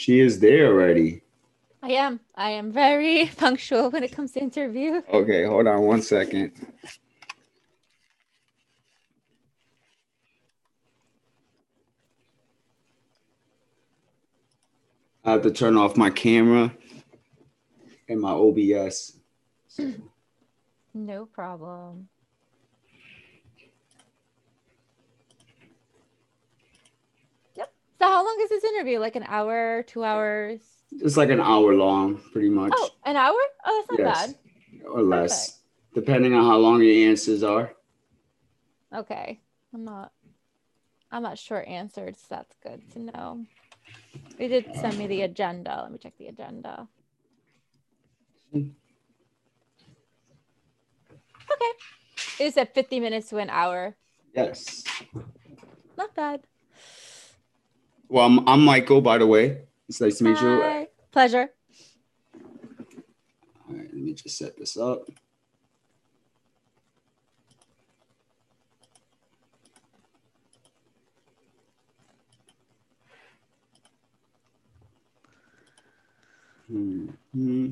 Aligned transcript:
She 0.00 0.20
is 0.20 0.40
there 0.40 0.68
already. 0.68 1.20
I 1.82 1.90
am. 1.90 2.20
I 2.34 2.52
am 2.52 2.72
very 2.72 3.26
punctual 3.36 3.90
when 3.90 4.02
it 4.02 4.12
comes 4.12 4.32
to 4.32 4.40
interview. 4.40 5.02
Okay, 5.12 5.44
hold 5.44 5.66
on 5.66 5.82
one 5.82 6.00
second. 6.00 6.52
I 15.22 15.32
have 15.32 15.42
to 15.42 15.50
turn 15.50 15.76
off 15.76 15.98
my 15.98 16.08
camera 16.08 16.74
and 18.08 18.20
my 18.22 18.32
OBS. 18.32 19.18
No 20.92 21.24
problem. 21.24 22.08
Yep. 27.54 27.72
So 28.00 28.08
how 28.08 28.24
long 28.24 28.38
is 28.40 28.48
this 28.48 28.64
interview? 28.64 28.98
Like 28.98 29.14
an 29.14 29.24
hour, 29.26 29.84
two 29.86 30.02
hours? 30.02 30.60
It's 30.90 31.18
like 31.18 31.28
an 31.28 31.40
hour 31.40 31.74
long, 31.74 32.18
pretty 32.32 32.48
much. 32.48 32.72
Oh, 32.74 32.88
an 33.04 33.16
hour? 33.16 33.36
Oh, 33.66 33.84
that's 33.88 34.00
not 34.00 34.06
yes, 34.06 34.26
bad. 34.26 34.86
or 34.86 35.02
less, 35.02 35.60
depending 35.94 36.34
on 36.34 36.44
how 36.44 36.56
long 36.56 36.82
your 36.82 37.10
answers 37.10 37.42
are. 37.42 37.72
Okay. 38.94 39.40
I'm 39.74 39.84
not 39.84 40.12
I'm 41.12 41.22
not 41.22 41.38
short 41.38 41.68
answered, 41.68 42.16
so 42.16 42.26
that's 42.30 42.56
good 42.62 42.90
to 42.92 43.00
know. 43.00 43.44
They 44.38 44.48
did 44.48 44.74
send 44.76 44.96
me 44.96 45.06
the 45.06 45.22
agenda. 45.22 45.80
Let 45.82 45.92
me 45.92 45.98
check 45.98 46.14
the 46.18 46.28
agenda. 46.28 46.88
Okay. 48.54 48.74
It 52.38 52.54
said 52.54 52.72
50 52.74 53.00
minutes 53.00 53.28
to 53.28 53.36
an 53.36 53.50
hour. 53.50 53.94
Yes. 54.34 54.84
Not 55.98 56.14
bad. 56.14 56.46
Well, 58.10 58.26
I'm, 58.26 58.48
I'm 58.48 58.64
Michael, 58.64 59.00
by 59.00 59.18
the 59.18 59.26
way. 59.26 59.62
It's 59.88 60.00
nice 60.00 60.18
to 60.18 60.24
meet 60.24 60.40
you. 60.40 60.60
Hi. 60.60 60.88
Pleasure. 61.12 61.48
right, 63.68 63.84
let 63.84 63.94
me 63.94 64.14
just 64.14 64.36
set 64.36 64.58
this 64.58 64.76
up. 64.76 65.08
Hmm. 76.66 77.70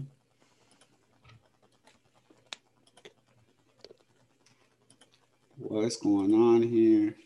What's 5.58 5.96
going 5.96 6.32
on 6.32 6.62
here? 6.62 7.16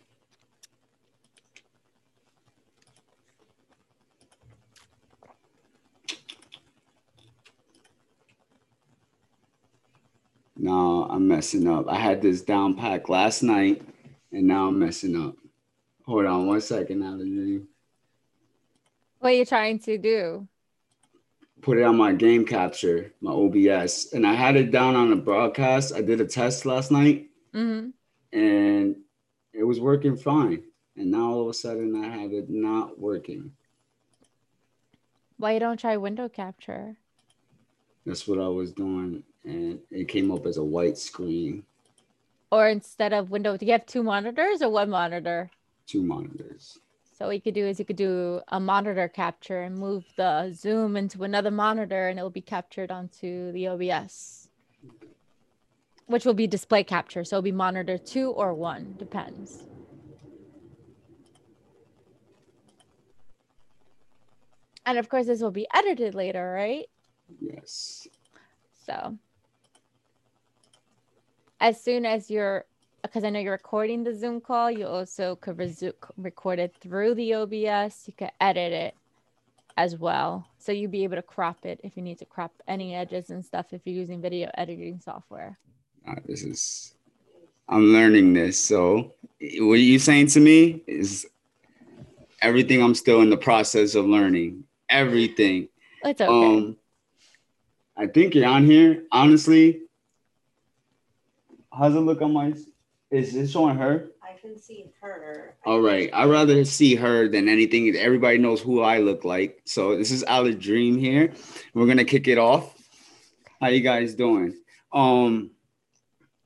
No, 10.62 11.04
I'm 11.10 11.28
messing 11.28 11.66
up. 11.68 11.88
I 11.88 11.96
had 11.96 12.22
this 12.22 12.40
down 12.42 12.76
pack 12.76 13.10
last 13.10 13.42
night 13.42 13.82
and 14.32 14.46
now 14.46 14.68
I'm 14.68 14.78
messing 14.78 15.16
up. 15.20 15.36
Hold 16.06 16.26
on 16.26 16.46
one 16.46 16.60
second, 16.60 17.02
Alan. 17.02 17.68
What 19.18 19.30
are 19.30 19.36
you 19.36 19.44
trying 19.44 19.80
to 19.80 19.98
do? 19.98 20.48
Put 21.62 21.78
it 21.78 21.82
on 21.82 21.96
my 21.96 22.12
game 22.12 22.46
capture, 22.46 23.12
my 23.20 23.32
OBS. 23.32 24.12
And 24.12 24.26
I 24.26 24.34
had 24.34 24.56
it 24.56 24.70
down 24.70 24.96
on 24.96 25.10
the 25.10 25.16
broadcast. 25.16 25.94
I 25.94 26.00
did 26.02 26.20
a 26.20 26.26
test 26.26 26.64
last 26.66 26.92
night 26.92 27.28
hmm 27.52 27.90
and 28.32 28.96
it 29.52 29.64
was 29.64 29.80
working 29.80 30.16
fine. 30.16 30.62
And 30.96 31.10
now 31.10 31.32
all 31.32 31.42
of 31.42 31.48
a 31.48 31.54
sudden 31.54 31.96
I 31.96 32.08
have 32.08 32.32
it 32.32 32.48
not 32.48 32.98
working. 32.98 33.52
Why 35.36 35.52
you 35.54 35.60
don't 35.60 35.78
try 35.78 35.96
window 35.98 36.28
capture? 36.28 36.96
That's 38.06 38.26
what 38.26 38.38
I 38.38 38.48
was 38.48 38.72
doing. 38.72 39.22
And 39.44 39.78
it 39.90 40.08
came 40.08 40.30
up 40.30 40.46
as 40.46 40.56
a 40.56 40.64
white 40.64 40.98
screen, 40.98 41.64
Or 42.50 42.68
instead 42.68 43.12
of 43.12 43.30
window, 43.30 43.56
do 43.56 43.64
you 43.66 43.72
have 43.72 43.86
two 43.86 44.02
monitors 44.02 44.62
or 44.62 44.68
one 44.70 44.90
monitor? 44.90 45.50
two 45.86 46.02
monitors. 46.02 46.78
So 47.18 47.26
what 47.26 47.34
you 47.34 47.40
could 47.42 47.54
do 47.54 47.66
is 47.66 47.78
you 47.78 47.84
could 47.84 47.96
do 47.96 48.40
a 48.48 48.58
monitor 48.60 49.08
capture 49.08 49.60
and 49.62 49.76
move 49.76 50.04
the 50.16 50.52
zoom 50.52 50.96
into 50.96 51.22
another 51.24 51.50
monitor 51.50 52.08
and 52.08 52.18
it 52.18 52.22
will 52.22 52.30
be 52.30 52.40
captured 52.40 52.90
onto 52.90 53.52
the 53.52 53.66
OBS. 53.68 54.48
Which 56.06 56.24
will 56.24 56.34
be 56.34 56.46
display 56.46 56.82
capture. 56.84 57.24
So 57.24 57.36
it'll 57.36 57.42
be 57.42 57.52
monitor 57.52 57.98
two 57.98 58.30
or 58.30 58.54
one, 58.54 58.94
depends. 58.98 59.64
And 64.86 64.98
of 64.98 65.08
course, 65.08 65.26
this 65.26 65.40
will 65.40 65.50
be 65.50 65.66
edited 65.74 66.14
later, 66.14 66.52
right? 66.52 66.86
Yes. 67.40 68.06
So 68.86 69.16
as 71.60 71.80
soon 71.80 72.04
as 72.04 72.30
you're, 72.30 72.64
because 73.02 73.24
I 73.24 73.30
know 73.30 73.40
you're 73.40 73.52
recording 73.52 74.04
the 74.04 74.14
Zoom 74.14 74.40
call, 74.40 74.70
you 74.70 74.86
also 74.86 75.36
could 75.36 75.56
resu- 75.56 75.94
record 76.16 76.58
it 76.58 76.74
through 76.80 77.14
the 77.14 77.34
OBS. 77.34 78.04
You 78.06 78.14
could 78.16 78.32
edit 78.40 78.72
it 78.72 78.94
as 79.76 79.96
well. 79.96 80.46
So 80.58 80.72
you'd 80.72 80.90
be 80.90 81.04
able 81.04 81.16
to 81.16 81.22
crop 81.22 81.64
it 81.64 81.80
if 81.82 81.96
you 81.96 82.02
need 82.02 82.18
to 82.18 82.24
crop 82.24 82.52
any 82.68 82.94
edges 82.94 83.30
and 83.30 83.44
stuff 83.44 83.66
if 83.72 83.82
you're 83.84 83.94
using 83.94 84.20
video 84.20 84.50
editing 84.54 85.00
software. 85.00 85.58
Uh, 86.06 86.16
this 86.26 86.42
is 86.42 86.94
I'm 87.68 87.92
learning 87.92 88.34
this. 88.34 88.60
So 88.60 89.14
what 89.40 89.74
you 89.74 89.98
saying 89.98 90.26
to 90.28 90.40
me 90.40 90.82
is 90.86 91.26
everything 92.40 92.82
I'm 92.82 92.94
still 92.94 93.22
in 93.22 93.30
the 93.30 93.36
process 93.36 93.94
of 93.94 94.06
learning. 94.06 94.64
Everything. 94.88 95.68
It's 96.04 96.20
okay. 96.20 96.56
Um 96.56 96.76
I 98.02 98.08
think 98.08 98.34
you're 98.34 98.48
on 98.48 98.64
here. 98.66 99.04
Honestly, 99.12 99.82
how's 101.72 101.94
it 101.94 102.00
look 102.00 102.20
on 102.20 102.32
my 102.32 102.52
is 103.12 103.36
it 103.36 103.46
showing 103.48 103.76
her? 103.76 104.08
I 104.20 104.32
can 104.40 104.58
see 104.58 104.90
her. 105.00 105.54
All 105.64 105.80
right. 105.80 106.10
I'd 106.12 106.28
rather 106.28 106.64
see 106.64 106.96
her 106.96 107.28
than 107.28 107.48
anything. 107.48 107.94
Everybody 107.94 108.38
knows 108.38 108.60
who 108.60 108.80
I 108.80 108.98
look 108.98 109.24
like. 109.24 109.60
So 109.66 109.96
this 109.96 110.10
is 110.10 110.24
Ale 110.28 110.52
Dream 110.52 110.98
here. 110.98 111.32
We're 111.74 111.86
gonna 111.86 112.04
kick 112.04 112.26
it 112.26 112.38
off. 112.38 112.74
How 113.60 113.68
you 113.68 113.82
guys 113.82 114.16
doing? 114.16 114.56
Um, 114.92 115.52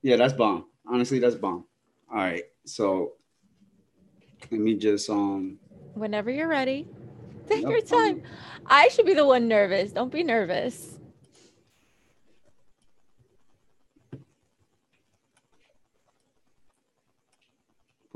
yeah, 0.02 0.16
that's 0.16 0.34
bomb. 0.34 0.66
Honestly, 0.86 1.20
that's 1.20 1.36
bomb. 1.36 1.64
All 2.10 2.18
right. 2.18 2.44
So 2.66 3.12
let 4.50 4.60
me 4.60 4.74
just 4.74 5.08
um 5.08 5.58
Whenever 5.94 6.30
you're 6.30 6.48
ready, 6.48 6.86
take 7.48 7.62
Nope, 7.62 7.70
your 7.70 7.98
I'm- 7.98 8.14
time. 8.18 8.22
I 8.66 8.88
should 8.88 9.06
be 9.06 9.14
the 9.14 9.24
one 9.24 9.48
nervous. 9.48 9.92
Don't 9.92 10.12
be 10.12 10.22
nervous. 10.22 10.95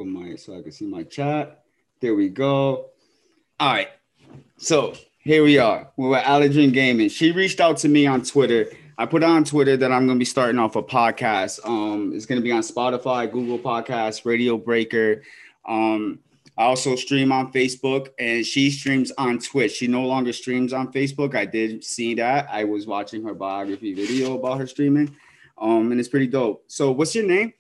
My 0.05 0.37
so 0.37 0.59
I 0.59 0.62
can 0.62 0.72
see 0.72 0.87
my 0.87 1.03
chat. 1.03 1.65
There 2.00 2.15
we 2.15 2.28
go. 2.28 2.91
All 3.59 3.72
right. 3.72 3.88
So 4.56 4.94
here 5.19 5.44
we 5.44 5.59
are. 5.59 5.91
We're 5.97 6.16
at 6.16 6.25
Allergen 6.25 6.72
Gaming. 6.72 7.09
She 7.09 7.33
reached 7.33 7.61
out 7.61 7.77
to 7.78 7.88
me 7.88 8.06
on 8.06 8.22
Twitter. 8.22 8.66
I 8.97 9.06
put 9.06 9.22
on 9.22 9.44
Twitter 9.44 9.77
that 9.77 9.93
I'm 9.93 10.06
gonna 10.06 10.19
be 10.19 10.25
starting 10.25 10.59
off 10.59 10.77
a 10.77 10.83
podcast. 10.83 11.66
Um, 11.66 12.12
it's 12.15 12.27
gonna 12.27 12.41
be 12.41 12.53
on 12.53 12.62
Spotify, 12.62 13.31
Google 13.31 13.59
Podcasts, 13.59 14.25
Radio 14.25 14.56
Breaker. 14.56 15.22
Um, 15.66 16.19
I 16.56 16.65
also 16.65 16.94
stream 16.97 17.33
on 17.33 17.53
Facebook, 17.53 18.09
and 18.19 18.44
she 18.44 18.71
streams 18.71 19.10
on 19.12 19.39
Twitch. 19.39 19.72
She 19.72 19.87
no 19.87 20.03
longer 20.03 20.33
streams 20.33 20.75
on 20.75 20.93
Facebook. 20.93 21.34
I 21.34 21.47
did 21.47 21.83
see 21.83 22.15
that. 22.16 22.49
I 22.50 22.65
was 22.65 22.87
watching 22.87 23.25
her 23.25 23.33
biography 23.33 23.94
video 23.94 24.39
about 24.39 24.59
her 24.59 24.66
streaming, 24.66 25.16
um, 25.56 25.91
and 25.91 25.99
it's 25.99 26.09
pretty 26.09 26.27
dope. 26.27 26.65
So, 26.66 26.93
what's 26.93 27.15
your 27.15 27.27
name? 27.27 27.55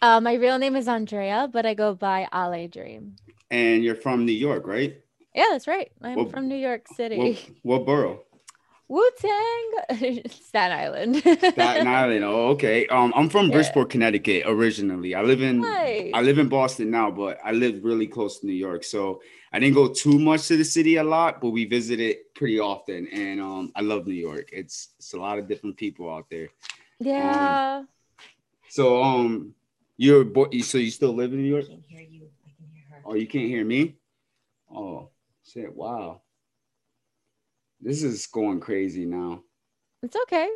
Uh, 0.00 0.20
my 0.20 0.34
real 0.34 0.58
name 0.58 0.76
is 0.76 0.86
Andrea, 0.88 1.48
but 1.52 1.66
I 1.66 1.74
go 1.74 1.94
by 1.94 2.28
Ale 2.32 2.68
Dream. 2.68 3.16
And 3.50 3.82
you're 3.82 3.94
from 3.96 4.24
New 4.26 4.32
York, 4.32 4.66
right? 4.66 5.00
Yeah, 5.34 5.46
that's 5.50 5.66
right. 5.66 5.90
I'm 6.02 6.16
What- 6.16 6.30
from 6.30 6.48
New 6.48 6.56
York 6.56 6.86
City. 6.88 7.16
What, 7.62 7.78
what 7.78 7.86
borough? 7.86 8.22
Wu 8.88 9.06
Tang, 9.20 10.22
Staten 10.30 10.72
Island. 10.78 11.16
Staten 11.18 11.86
Island. 12.00 12.24
Oh, 12.24 12.48
okay. 12.48 12.86
Um, 12.86 13.12
I'm 13.14 13.28
from 13.28 13.46
Yeah. 13.46 13.52
Bridgeport, 13.56 13.90
Connecticut, 13.90 14.44
originally. 14.46 15.14
I 15.14 15.20
live 15.22 15.42
in 15.42 15.60
Nice. 15.60 16.10
I 16.14 16.22
live 16.22 16.38
in 16.38 16.48
Boston 16.48 16.90
now, 16.90 17.10
but 17.10 17.38
I 17.44 17.52
live 17.52 17.84
really 17.84 18.06
close 18.06 18.38
to 18.40 18.46
New 18.46 18.54
York. 18.54 18.84
So 18.84 19.20
I 19.52 19.58
didn't 19.58 19.74
go 19.74 19.88
too 19.88 20.18
much 20.18 20.48
to 20.48 20.56
the 20.56 20.64
city 20.64 20.96
a 20.96 21.04
lot, 21.04 21.40
but 21.42 21.50
we 21.50 21.66
visited 21.66 22.16
pretty 22.34 22.58
often. 22.60 23.08
And 23.08 23.40
um, 23.42 23.72
I 23.76 23.82
love 23.82 24.06
New 24.06 24.14
York. 24.14 24.48
It's 24.52 24.88
it's 24.98 25.12
a 25.12 25.18
lot 25.18 25.38
of 25.38 25.48
different 25.48 25.76
people 25.76 26.10
out 26.10 26.30
there. 26.30 26.48
yeah. 26.98 27.82
So 28.70 29.02
um, 29.02 29.54
you're 29.98 30.24
bo- 30.24 30.50
so 30.62 30.78
you 30.78 30.90
still 30.90 31.12
live 31.12 31.32
in 31.34 31.42
New 31.42 31.48
I 31.48 31.60
York? 31.60 31.66
can 31.66 31.82
hear 31.86 32.00
you. 32.00 32.28
I 32.46 32.50
can 32.56 32.68
hear 32.72 32.84
her. 32.90 33.02
Oh, 33.04 33.14
you 33.14 33.26
can't 33.26 33.48
hear 33.48 33.64
me? 33.64 33.96
Oh 34.74 35.10
shit! 35.44 35.74
Wow. 35.74 36.22
This 37.80 38.02
is 38.02 38.26
going 38.26 38.60
crazy 38.60 39.04
now. 39.04 39.42
It's 40.02 40.16
okay. 40.24 40.48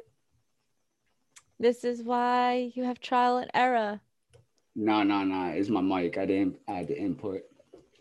This 1.61 1.85
is 1.85 2.03
why 2.03 2.73
you 2.75 2.85
have 2.85 2.99
trial 3.01 3.37
and 3.37 3.51
error. 3.55 4.01
No, 4.75 5.03
no, 5.03 5.23
no. 5.23 5.51
It's 5.53 5.69
my 5.69 5.81
mic. 5.81 6.17
I 6.19 6.27
didn't 6.27 6.59
add 6.67 6.89
the 6.89 6.99
input. 6.99 7.43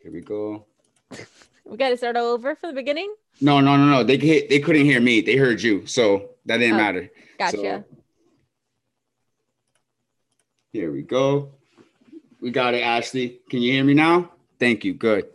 Here 0.02 0.12
we 0.12 0.22
go. 0.22 0.66
We 1.64 1.78
got 1.78 1.90
to 1.90 1.98
start 1.98 2.18
all 2.18 2.26
over 2.34 2.56
from 2.56 2.72
the 2.72 2.76
beginning. 2.76 3.14
No, 3.40 3.62
no, 3.62 3.78
no, 3.78 3.86
no. 3.86 4.04
They 4.04 4.18
they 4.18 4.60
couldn't 4.60 4.84
hear 4.84 5.00
me. 5.00 5.22
They 5.22 5.36
heard 5.38 5.62
you, 5.62 5.86
so 5.86 6.32
that 6.48 6.58
didn't 6.58 6.74
Oh, 6.74 6.78
matter. 6.78 7.12
Gotcha. 7.38 7.58
So, 7.58 7.86
here 10.72 10.92
we 10.92 11.02
go. 11.02 11.52
We 12.42 12.52
got 12.52 12.74
it, 12.74 12.82
Ashley. 12.82 13.42
Can 13.50 13.62
you 13.62 13.72
hear 13.72 13.84
me 13.84 13.94
now? 13.94 14.32
Thank 14.60 14.84
you. 14.84 14.94
Good. 14.94 15.28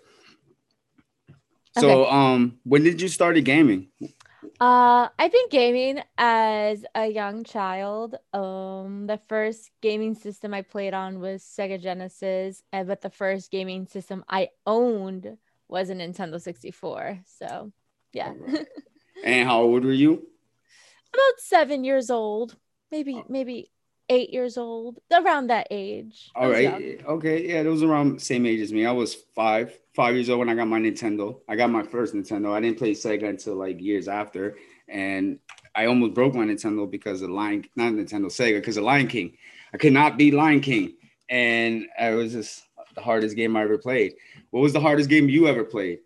So, 1.79 2.07
um, 2.07 2.59
when 2.65 2.83
did 2.83 3.01
you 3.01 3.09
start 3.09 3.43
gaming? 3.45 3.89
Uh, 4.59 5.09
I've 5.19 5.33
been 5.33 5.49
gaming 5.51 6.03
as 6.17 6.85
a 6.95 7.07
young 7.07 7.45
child. 7.45 8.15
Um, 8.33 9.07
the 9.07 9.21
first 9.29 9.71
gaming 9.83 10.15
system 10.15 10.55
I 10.55 10.63
played 10.63 10.95
on 10.95 11.21
was 11.21 11.43
Sega 11.43 11.81
Genesis, 11.81 12.63
but 12.73 13.03
the 13.03 13.11
first 13.11 13.51
gaming 13.51 13.87
system 13.87 14.25
I 14.29 14.49
owned 14.67 15.37
was 15.69 15.91
a 15.91 15.95
Nintendo 15.95 16.41
64. 16.41 17.21
So, 17.27 17.73
yeah, 18.13 18.31
Alright. 18.31 18.67
And 19.25 19.49
how 19.49 19.63
old 19.63 19.85
were 19.85 19.93
you? 19.93 20.13
about 21.15 21.41
seven 21.41 21.85
years 21.85 22.11
old, 22.11 22.57
maybe 22.91 23.23
maybe 23.29 23.71
eight 24.09 24.31
years 24.33 24.57
old, 24.57 24.99
around 25.13 25.49
that 25.49 25.69
age. 25.71 26.31
All 26.35 26.51
right. 26.51 26.63
young. 26.63 27.07
Okay. 27.07 27.49
Yeah, 27.49 27.61
it 27.61 27.67
was 27.67 27.83
around 27.83 28.17
the 28.17 28.21
same 28.21 28.47
age 28.47 28.61
as 28.61 28.73
me. 28.73 28.87
I 28.87 28.93
was 28.93 29.15
five, 29.35 29.79
five 29.95 30.15
years 30.15 30.31
old 30.31 30.41
when 30.41 30.49
I 30.49 30.55
got 30.55 30.69
my 30.69 30.79
Nintendo. 30.79 31.41
I 31.49 31.57
got 31.57 31.71
my 31.71 31.83
first 31.83 32.15
Nintendo. 32.15 32.53
I 32.53 32.61
didn't 32.61 32.79
play 32.79 32.93
Sega 32.93 33.29
until 33.29 33.57
like 33.57 33.81
years 33.81 34.09
after, 34.09 34.57
and 34.89 35.39
I 35.75 35.87
almost 35.87 36.15
broke 36.15 36.35
my 36.35 36.45
Nintendo 36.45 36.91
because 36.91 37.23
of 37.23 37.31
Lion, 37.31 37.65
not 37.77 37.93
Nintendo, 37.93 38.27
Sega, 38.27 38.57
because 38.57 38.77
of 38.77 38.85
Lion 38.85 39.09
King. 39.09 39.37
I 39.75 39.79
could 39.79 39.93
not 39.93 40.17
beat 40.17 40.35
Lion 40.35 40.61
King, 40.61 40.95
and 41.29 41.87
it 42.01 42.15
was 42.15 42.33
just 42.33 42.63
the 42.95 43.03
hardest 43.03 43.37
game 43.37 43.57
I 43.57 43.63
ever 43.63 43.79
played. 43.79 44.15
What 44.51 44.61
was 44.61 44.73
the 44.73 44.81
hardest 44.81 45.11
game 45.11 45.29
you 45.29 45.49
ever 45.49 45.65
played? 45.65 45.99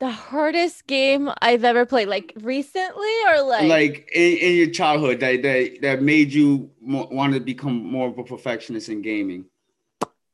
The 0.00 0.10
hardest 0.10 0.86
game 0.86 1.30
I've 1.40 1.64
ever 1.64 1.86
played, 1.86 2.08
like 2.08 2.32
recently 2.42 3.12
or 3.28 3.42
like, 3.42 3.68
Like 3.68 4.10
in, 4.14 4.36
in 4.38 4.56
your 4.56 4.70
childhood, 4.70 5.20
that 5.20 5.42
that 5.42 5.78
that 5.82 6.02
made 6.02 6.32
you 6.32 6.70
mo- 6.80 7.08
want 7.10 7.34
to 7.34 7.40
become 7.40 7.84
more 7.90 8.08
of 8.08 8.18
a 8.18 8.24
perfectionist 8.24 8.88
in 8.88 9.02
gaming. 9.02 9.46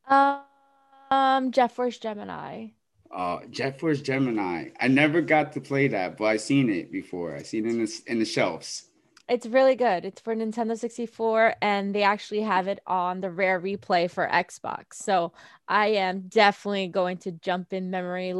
um, 0.09 1.51
Jet 1.53 1.73
Force 1.73 1.99
Gemini. 1.99 2.69
Uh, 3.15 3.41
Jet 3.51 3.79
Force 3.81 4.01
Gemini. 4.01 4.71
I 4.81 4.89
never 4.89 5.21
got 5.21 5.53
to 5.53 5.61
play 5.61 5.89
that, 5.89 6.17
but 6.17 6.25
I 6.27 6.37
seen 6.37 6.71
it 6.71 6.91
before. 6.93 7.35
I 7.37 7.43
seen 7.43 7.67
it 7.67 7.71
in 7.71 7.85
the 7.85 8.03
in 8.07 8.19
the 8.19 8.25
shelves. 8.25 8.85
It's 9.29 9.47
really 9.47 9.77
good. 9.77 10.05
It's 10.05 10.21
for 10.21 10.35
Nintendo 10.35 10.77
64, 10.77 11.55
and 11.62 11.95
they 11.95 12.03
actually 12.03 12.41
have 12.41 12.67
it 12.67 12.81
on 12.87 13.21
the 13.21 13.31
rare 13.31 13.61
replay 13.61 14.11
for 14.11 14.27
Xbox. 14.29 14.95
So 14.95 15.33
I 15.69 15.89
am 15.89 16.23
definitely 16.29 16.89
going 16.89 17.19
to 17.19 17.33
jump 17.33 17.73
in 17.73 17.91
memory, 17.91 18.35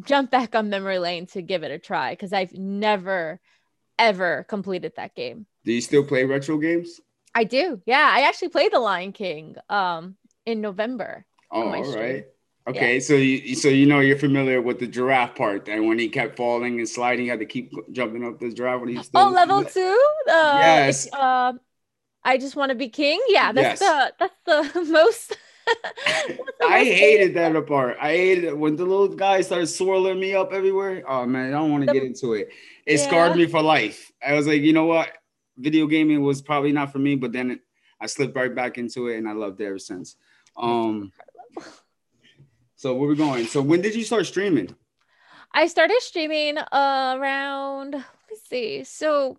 jump 0.00 0.30
back 0.30 0.54
on 0.54 0.70
memory 0.70 0.98
lane 0.98 1.26
to 1.28 1.42
give 1.42 1.62
it 1.62 1.70
a 1.70 1.78
try 1.78 2.12
because 2.12 2.32
I've 2.32 2.52
never, 2.54 3.40
ever 3.98 4.44
completed 4.48 4.94
that 4.96 5.14
game. 5.14 5.46
Do 5.64 5.72
you 5.72 5.80
still 5.80 6.04
play 6.04 6.24
retro 6.24 6.58
games? 6.58 7.00
I 7.34 7.44
do. 7.44 7.80
Yeah, 7.86 8.08
I 8.12 8.22
actually 8.22 8.48
played 8.48 8.72
The 8.72 8.78
Lion 8.80 9.12
King 9.12 9.56
um 9.68 10.16
in 10.44 10.60
November. 10.60 11.24
Oh, 11.50 11.62
all 11.62 11.84
stream. 11.84 12.00
right. 12.02 12.24
Okay, 12.68 13.00
so 13.00 13.14
you 13.14 13.56
so 13.56 13.68
you 13.68 13.86
know 13.86 13.98
you're 13.98 14.18
familiar 14.18 14.62
with 14.62 14.78
the 14.78 14.86
giraffe 14.86 15.34
part. 15.34 15.68
And 15.68 15.86
when 15.86 15.98
he 15.98 16.08
kept 16.08 16.36
falling 16.36 16.78
and 16.78 16.88
sliding, 16.88 17.24
he 17.24 17.28
had 17.28 17.40
to 17.40 17.46
keep 17.46 17.72
jumping 17.92 18.24
up 18.24 18.38
the 18.38 18.52
giraffe 18.52 18.80
when 18.80 18.90
he's 18.90 19.06
still. 19.06 19.26
Oh, 19.26 19.30
level 19.30 19.64
two. 19.64 19.98
Uh, 20.30 20.58
Yes. 20.58 21.12
Um, 21.12 21.60
I 22.24 22.38
just 22.38 22.56
want 22.56 22.70
to 22.70 22.76
be 22.76 22.88
king. 22.88 23.20
Yeah, 23.28 23.52
that's 23.52 23.80
Yes. 23.80 23.80
the 23.80 24.12
that's 24.18 24.74
the 24.74 24.84
most. 24.92 25.36
I 26.62 26.84
hated 26.84 27.34
that 27.34 27.66
part. 27.66 27.96
I 28.00 28.12
hated 28.12 28.44
it 28.44 28.58
when 28.58 28.76
the 28.76 28.84
little 28.84 29.08
guy 29.08 29.40
started 29.40 29.66
swirling 29.66 30.20
me 30.20 30.34
up 30.34 30.52
everywhere. 30.52 31.02
Oh 31.06 31.26
man, 31.26 31.48
I 31.48 31.58
don't 31.58 31.70
want 31.70 31.86
to 31.86 31.92
get 31.92 32.02
into 32.02 32.34
it. 32.34 32.50
It 32.86 32.98
scarred 32.98 33.36
me 33.36 33.46
for 33.46 33.62
life. 33.62 34.12
I 34.26 34.34
was 34.34 34.46
like, 34.46 34.62
you 34.62 34.72
know 34.72 34.86
what? 34.86 35.10
Video 35.56 35.86
gaming 35.86 36.22
was 36.22 36.42
probably 36.42 36.72
not 36.72 36.92
for 36.92 36.98
me, 36.98 37.14
but 37.14 37.32
then 37.32 37.52
it, 37.52 37.60
I 38.00 38.06
slipped 38.06 38.34
right 38.34 38.54
back 38.54 38.78
into 38.78 39.08
it, 39.08 39.18
and 39.18 39.28
I 39.28 39.32
loved 39.32 39.60
it 39.60 39.66
ever 39.66 39.78
since. 39.78 40.16
Um, 40.56 41.12
so 42.76 42.94
where 42.94 43.08
we 43.08 43.16
going? 43.16 43.46
So 43.46 43.62
when 43.62 43.80
did 43.80 43.94
you 43.94 44.04
start 44.04 44.26
streaming? 44.26 44.74
I 45.54 45.66
started 45.66 46.00
streaming 46.00 46.58
uh, 46.58 47.16
around, 47.18 47.92
let 47.92 48.04
me 48.30 48.36
see. 48.48 48.84
So, 48.84 49.38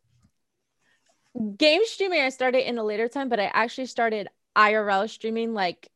game 1.58 1.82
streaming, 1.86 2.22
I 2.22 2.30
started 2.30 2.68
in 2.68 2.78
a 2.78 2.84
later 2.84 3.08
time, 3.08 3.30
but 3.30 3.40
I 3.40 3.46
actually 3.46 3.88
started 3.88 4.28
IRL 4.56 5.10
streaming 5.10 5.54
like 5.54 5.90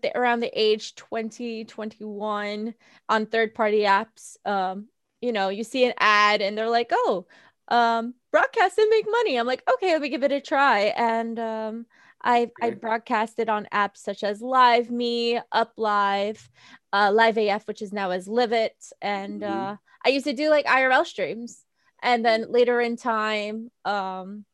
the, 0.00 0.16
around 0.16 0.40
the 0.40 0.50
age 0.58 0.94
20, 0.94 1.64
21 1.64 2.74
on 3.08 3.26
third 3.26 3.54
party 3.54 3.80
apps. 3.80 4.36
Um, 4.46 4.88
you 5.20 5.32
know, 5.32 5.48
you 5.50 5.64
see 5.64 5.84
an 5.84 5.94
ad 5.98 6.40
and 6.42 6.56
they're 6.56 6.68
like, 6.70 6.90
oh, 6.92 7.26
um, 7.68 8.14
broadcast 8.30 8.78
and 8.78 8.90
make 8.90 9.06
money. 9.10 9.36
I'm 9.36 9.46
like, 9.46 9.62
okay, 9.74 9.92
let 9.92 10.00
me 10.02 10.08
give 10.08 10.22
it 10.24 10.32
a 10.32 10.40
try. 10.40 10.92
And 10.96 11.38
um, 11.38 11.86
I, 12.22 12.50
I 12.60 12.70
broadcasted 12.70 13.48
on 13.48 13.68
apps 13.72 13.98
such 13.98 14.24
as 14.24 14.40
Live 14.40 14.90
Me, 14.90 15.40
Up 15.52 15.72
Live, 15.76 16.48
uh, 16.92 17.10
Live 17.12 17.38
AF, 17.38 17.66
which 17.66 17.82
is 17.82 17.92
now 17.92 18.10
as 18.10 18.28
Live 18.28 18.52
It. 18.52 18.76
And 19.00 19.42
Mhm. 19.42 19.72
uh, 19.72 19.76
I 20.04 20.08
used 20.08 20.26
to 20.26 20.32
do 20.32 20.50
like 20.50 20.66
IRL 20.66 21.04
streams. 21.04 21.64
And 22.02 22.24
then 22.24 22.50
later 22.50 22.80
in 22.80 22.96
time, 22.96 23.70
um, 23.84 24.44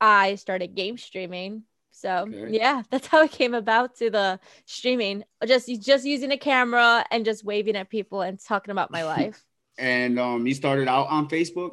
I 0.00 0.36
started 0.36 0.74
game 0.74 0.96
streaming. 0.96 1.64
So 1.94 2.26
Okay. 2.28 2.56
yeah, 2.58 2.82
that's 2.90 3.06
how 3.06 3.22
it 3.22 3.30
came 3.30 3.54
about 3.54 3.96
to 3.96 4.10
the 4.10 4.40
streaming. 4.66 5.24
Just 5.46 5.68
just 5.80 6.04
using 6.04 6.32
a 6.32 6.38
camera 6.38 7.04
and 7.10 7.24
just 7.24 7.44
waving 7.44 7.76
at 7.76 7.88
people 7.88 8.20
and 8.22 8.38
talking 8.38 8.72
about 8.72 8.90
my 8.90 9.04
life. 9.16 9.44
And 9.78 10.18
um, 10.18 10.46
you 10.46 10.54
started 10.54 10.88
out 10.88 11.08
on 11.08 11.28
Facebook. 11.28 11.72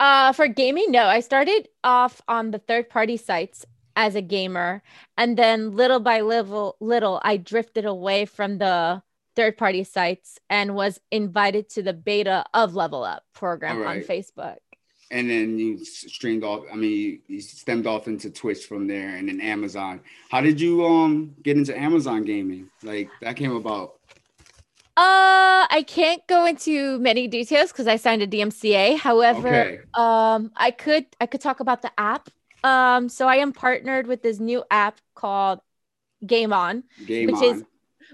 Uh, 0.00 0.32
for 0.32 0.46
gaming, 0.46 0.92
no. 0.92 1.04
I 1.04 1.20
started 1.20 1.68
off 1.82 2.22
on 2.28 2.52
the 2.52 2.58
third 2.58 2.88
party 2.88 3.16
sites 3.16 3.66
as 3.96 4.14
a 4.14 4.22
gamer, 4.22 4.80
and 5.16 5.36
then 5.36 5.74
little 5.74 5.98
by 5.98 6.20
little, 6.20 6.76
little, 6.78 7.20
I 7.24 7.36
drifted 7.36 7.84
away 7.84 8.26
from 8.26 8.58
the 8.58 9.02
third 9.34 9.56
party 9.56 9.82
sites 9.82 10.38
and 10.48 10.76
was 10.76 11.00
invited 11.10 11.68
to 11.70 11.82
the 11.82 11.92
beta 11.92 12.44
of 12.54 12.76
Level 12.76 13.02
Up 13.02 13.24
program 13.34 13.82
on 13.82 14.00
Facebook. 14.02 14.58
And 15.10 15.28
then 15.30 15.58
you 15.58 15.84
streamed 15.84 16.44
off. 16.44 16.64
I 16.72 16.76
mean, 16.76 17.20
you, 17.28 17.40
stemmed 17.40 17.86
off 17.86 18.08
into 18.08 18.30
Twitch 18.30 18.66
from 18.66 18.86
there, 18.86 19.16
and 19.16 19.28
then 19.28 19.40
Amazon. 19.40 20.00
How 20.30 20.40
did 20.40 20.60
you 20.60 20.84
um 20.86 21.34
get 21.42 21.56
into 21.56 21.76
Amazon 21.78 22.24
gaming? 22.24 22.70
Like 22.82 23.10
that 23.20 23.36
came 23.36 23.52
about. 23.54 23.94
Uh, 24.96 25.62
I 25.70 25.84
can't 25.86 26.26
go 26.26 26.44
into 26.44 26.98
many 26.98 27.28
details 27.28 27.70
because 27.70 27.86
I 27.86 27.96
signed 27.96 28.22
a 28.22 28.26
DMCA. 28.26 28.96
However, 28.96 29.48
Okay. 29.48 29.78
um, 29.94 30.50
I 30.56 30.72
could 30.72 31.06
I 31.20 31.26
could 31.26 31.40
talk 31.40 31.60
about 31.60 31.82
the 31.82 31.92
app. 31.98 32.28
Um, 32.64 33.08
so 33.08 33.28
I 33.28 33.36
am 33.36 33.52
partnered 33.52 34.08
with 34.08 34.22
this 34.22 34.40
new 34.40 34.64
app 34.70 35.00
called 35.14 35.60
Game 36.26 36.52
On. 36.52 36.82
Game 37.06 37.26
which 37.26 37.36
on. 37.36 37.44
is 37.44 37.64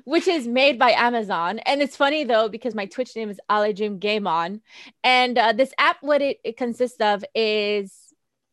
which 0.04 0.28
is 0.28 0.46
made 0.46 0.78
by 0.78 0.90
Amazon. 0.92 1.58
And 1.61 1.82
it's 1.82 1.96
funny 1.96 2.25
though 2.25 2.49
because 2.49 2.75
my 2.75 2.87
Twitch 2.87 3.16
name 3.16 3.30
is 3.30 3.40
Ale 3.50 3.73
Dream 3.73 3.99
Game 3.99 4.26
On, 4.26 4.61
and 5.02 5.37
uh, 5.38 5.52
this 5.52 5.73
app, 5.78 5.99
what 6.02 6.23
it, 6.23 6.38
it 6.44 6.56
consists 6.56 7.00
of 7.00 7.25
is 7.34 7.92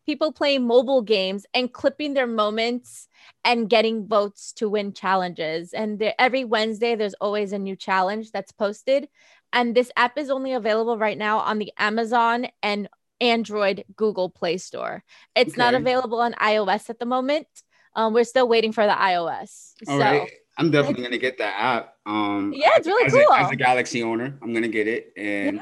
people 0.05 0.31
playing 0.31 0.65
mobile 0.65 1.01
games 1.01 1.45
and 1.53 1.71
clipping 1.71 2.13
their 2.13 2.27
moments 2.27 3.07
and 3.45 3.69
getting 3.69 4.07
votes 4.07 4.51
to 4.53 4.67
win 4.67 4.93
challenges. 4.93 5.73
And 5.73 6.01
every 6.17 6.43
Wednesday, 6.43 6.95
there's 6.95 7.13
always 7.15 7.53
a 7.53 7.59
new 7.59 7.75
challenge 7.75 8.31
that's 8.31 8.51
posted. 8.51 9.07
And 9.53 9.75
this 9.75 9.91
app 9.95 10.17
is 10.17 10.29
only 10.29 10.53
available 10.53 10.97
right 10.97 11.17
now 11.17 11.39
on 11.39 11.59
the 11.59 11.71
Amazon 11.77 12.47
and 12.63 12.89
Android 13.19 13.83
Google 13.95 14.29
Play 14.29 14.57
Store. 14.57 15.03
It's 15.35 15.55
not 15.55 15.75
available 15.75 16.19
on 16.19 16.33
iOS 16.33 16.89
at 16.89 16.99
the 16.99 17.05
moment. 17.05 17.47
Um, 17.95 18.13
we're 18.13 18.23
still 18.23 18.47
waiting 18.47 18.71
for 18.71 18.85
the 18.85 18.93
iOS. 18.93 19.73
All 19.87 19.97
so 19.97 19.99
right. 19.99 20.29
I'm 20.57 20.69
definitely 20.71 21.03
gonna 21.03 21.17
get 21.17 21.37
that 21.39 21.55
app. 21.57 21.95
Um, 22.05 22.53
Yeah, 22.55 22.69
it's 22.75 22.87
really 22.87 23.05
as 23.05 23.13
cool. 23.13 23.21
A, 23.33 23.39
as 23.39 23.51
a 23.51 23.55
Galaxy 23.55 24.03
owner, 24.03 24.37
I'm 24.41 24.53
gonna 24.53 24.67
get 24.67 24.87
it. 24.87 25.13
And 25.17 25.57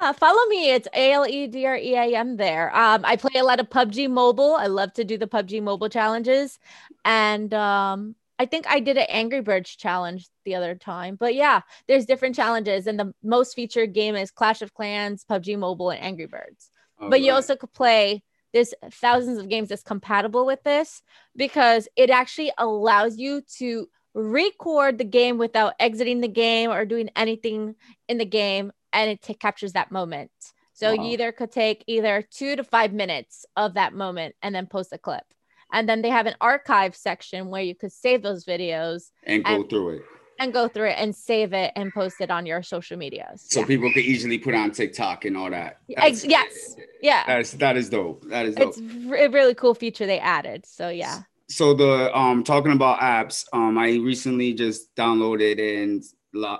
Yeah, 0.00 0.12
follow 0.12 0.44
me. 0.46 0.70
It's 0.70 0.88
A 0.94 1.12
L 1.12 1.26
E 1.26 1.46
D 1.46 1.66
R 1.66 1.76
E 1.76 1.94
A 1.94 2.16
M 2.16 2.36
there. 2.36 2.74
Um, 2.74 3.04
I 3.04 3.16
play 3.16 3.38
a 3.40 3.44
lot 3.44 3.60
of 3.60 3.68
PUBG 3.68 4.08
Mobile. 4.08 4.54
I 4.54 4.66
love 4.66 4.92
to 4.94 5.04
do 5.04 5.18
the 5.18 5.26
PUBG 5.26 5.62
Mobile 5.62 5.88
challenges, 5.88 6.58
and 7.04 7.52
um, 7.54 8.14
I 8.38 8.46
think 8.46 8.66
I 8.68 8.80
did 8.80 8.96
an 8.96 9.06
Angry 9.08 9.40
Birds 9.40 9.74
challenge 9.74 10.28
the 10.44 10.54
other 10.54 10.74
time. 10.74 11.16
But 11.16 11.34
yeah, 11.34 11.62
there's 11.88 12.06
different 12.06 12.36
challenges, 12.36 12.86
and 12.86 12.98
the 12.98 13.12
most 13.22 13.54
featured 13.54 13.92
game 13.92 14.16
is 14.16 14.30
Clash 14.30 14.62
of 14.62 14.72
Clans, 14.74 15.24
PUBG 15.28 15.58
Mobile, 15.58 15.90
and 15.90 16.02
Angry 16.02 16.26
Birds. 16.26 16.70
but 16.98 17.20
you 17.20 17.32
also 17.32 17.56
could 17.56 17.72
play. 17.72 18.22
There's 18.52 18.72
thousands 18.90 19.38
of 19.38 19.48
games 19.48 19.68
that's 19.68 19.82
compatible 19.82 20.46
with 20.46 20.62
this 20.62 21.02
because 21.36 21.88
it 21.96 22.10
actually 22.10 22.52
allows 22.58 23.18
you 23.18 23.42
to 23.58 23.88
record 24.14 24.96
the 24.98 25.04
game 25.04 25.36
without 25.38 25.74
exiting 25.78 26.20
the 26.20 26.28
game 26.28 26.70
or 26.70 26.84
doing 26.86 27.10
anything 27.16 27.74
in 28.08 28.18
the 28.18 28.24
game 28.24 28.72
and 28.92 29.10
it 29.10 29.22
ta- 29.22 29.34
captures 29.38 29.72
that 29.74 29.92
moment. 29.92 30.30
So 30.72 30.94
Wow. 30.94 31.02
you 31.04 31.10
either 31.12 31.32
could 31.32 31.52
take 31.52 31.84
either 31.86 32.22
two 32.30 32.56
to 32.56 32.64
five 32.64 32.92
minutes 32.92 33.44
of 33.56 33.74
that 33.74 33.92
moment 33.94 34.34
and 34.42 34.54
then 34.54 34.66
post 34.66 34.92
a 34.92 34.98
clip. 34.98 35.24
And 35.72 35.88
then 35.88 36.00
they 36.00 36.10
have 36.10 36.26
an 36.26 36.36
archive 36.40 36.94
section 36.96 37.48
where 37.48 37.62
you 37.62 37.74
could 37.74 37.92
save 37.92 38.22
those 38.22 38.44
videos. 38.44 39.10
and 39.24 39.44
go 39.44 39.54
and- 39.56 39.68
through 39.68 39.88
it. 39.96 40.02
And 40.38 40.52
go 40.52 40.68
through 40.68 40.88
it 40.90 40.96
and 40.98 41.14
save 41.14 41.52
it 41.52 41.72
and 41.76 41.92
post 41.92 42.20
it 42.20 42.30
on 42.30 42.46
your 42.46 42.62
social 42.62 42.96
medias. 42.96 43.44
So 43.48 43.60
Yeah. 43.60 43.66
people 43.66 43.92
could 43.92 44.04
easily 44.04 44.38
put 44.38 44.54
on 44.54 44.70
TikTok 44.70 45.24
and 45.24 45.36
all 45.36 45.50
that. 45.50 45.78
Ex- 45.96 46.24
yes. 46.24 46.76
Yeah. 47.00 47.24
That's 47.26 47.52
that 47.52 47.76
is 47.76 47.88
dope. 47.90 48.24
That 48.28 48.46
is 48.46 48.54
dope. 48.54 48.68
It's 48.68 48.78
a 48.78 49.28
really 49.28 49.54
cool 49.54 49.74
feature 49.74 50.06
they 50.06 50.18
added. 50.18 50.66
So 50.66 50.88
yeah. 50.88 51.22
so 51.48 51.74
the 51.74 52.16
um 52.16 52.44
talking 52.44 52.72
about 52.72 53.00
apps, 53.00 53.44
um 53.52 53.78
I 53.78 53.96
recently 53.96 54.52
just 54.54 54.94
downloaded 54.96 55.58
and 55.60 56.04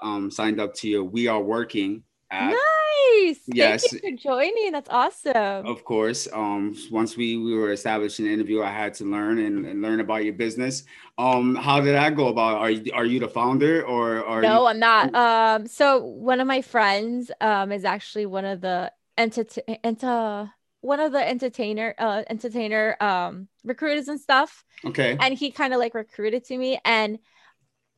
um 0.02 0.30
signed 0.30 0.60
up 0.60 0.74
to 0.74 0.88
your 0.88 1.04
We 1.04 1.28
Are 1.28 1.42
Working 1.42 2.02
Nice. 2.32 3.40
Yes. 3.46 3.88
Thank 3.88 4.02
you 4.02 4.10
for 4.10 4.16
joining. 4.16 4.72
That's 4.72 4.90
awesome. 4.90 5.66
Of 5.66 5.84
course. 5.84 6.28
Um 6.32 6.76
once 6.90 7.16
we 7.16 7.36
we 7.36 7.54
were 7.54 7.72
establishing 7.72 8.26
the 8.26 8.32
interview, 8.32 8.62
I 8.62 8.70
had 8.70 8.94
to 8.94 9.04
learn 9.04 9.38
and, 9.38 9.64
and 9.66 9.82
learn 9.82 10.00
about 10.00 10.24
your 10.24 10.34
business. 10.34 10.84
Um 11.18 11.54
how 11.54 11.80
did 11.80 11.94
that 11.94 12.16
go 12.16 12.28
about? 12.28 12.58
Are 12.58 12.70
you 12.70 12.92
are 12.92 13.04
you 13.04 13.20
the 13.20 13.28
founder 13.28 13.84
or 13.84 14.24
are 14.24 14.42
no, 14.42 14.62
you 14.62 14.66
I'm 14.68 14.78
not. 14.78 15.14
Um, 15.14 15.66
so 15.66 16.04
one 16.04 16.40
of 16.40 16.46
my 16.46 16.62
friends 16.62 17.30
um 17.40 17.70
is 17.72 17.84
actually 17.84 18.26
one 18.26 18.44
of 18.44 18.60
the 18.60 18.92
entity 19.16 19.62
enter 19.82 20.50
one 20.80 21.00
of 21.00 21.12
the 21.12 21.26
entertainer 21.26 21.94
uh 21.98 22.22
entertainer 22.28 22.96
um 23.00 23.48
recruiters 23.64 24.08
and 24.08 24.20
stuff. 24.20 24.64
okay. 24.84 25.16
And 25.20 25.34
he 25.34 25.50
kind 25.50 25.72
of 25.72 25.78
like 25.78 25.94
recruited 25.94 26.44
to 26.46 26.58
me 26.58 26.78
and 26.84 27.18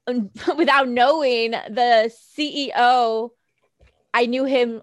without 0.57 0.89
knowing 0.89 1.51
the 1.51 2.11
CEO, 2.39 3.31
I 4.19 4.27
knew 4.27 4.45
him 4.45 4.83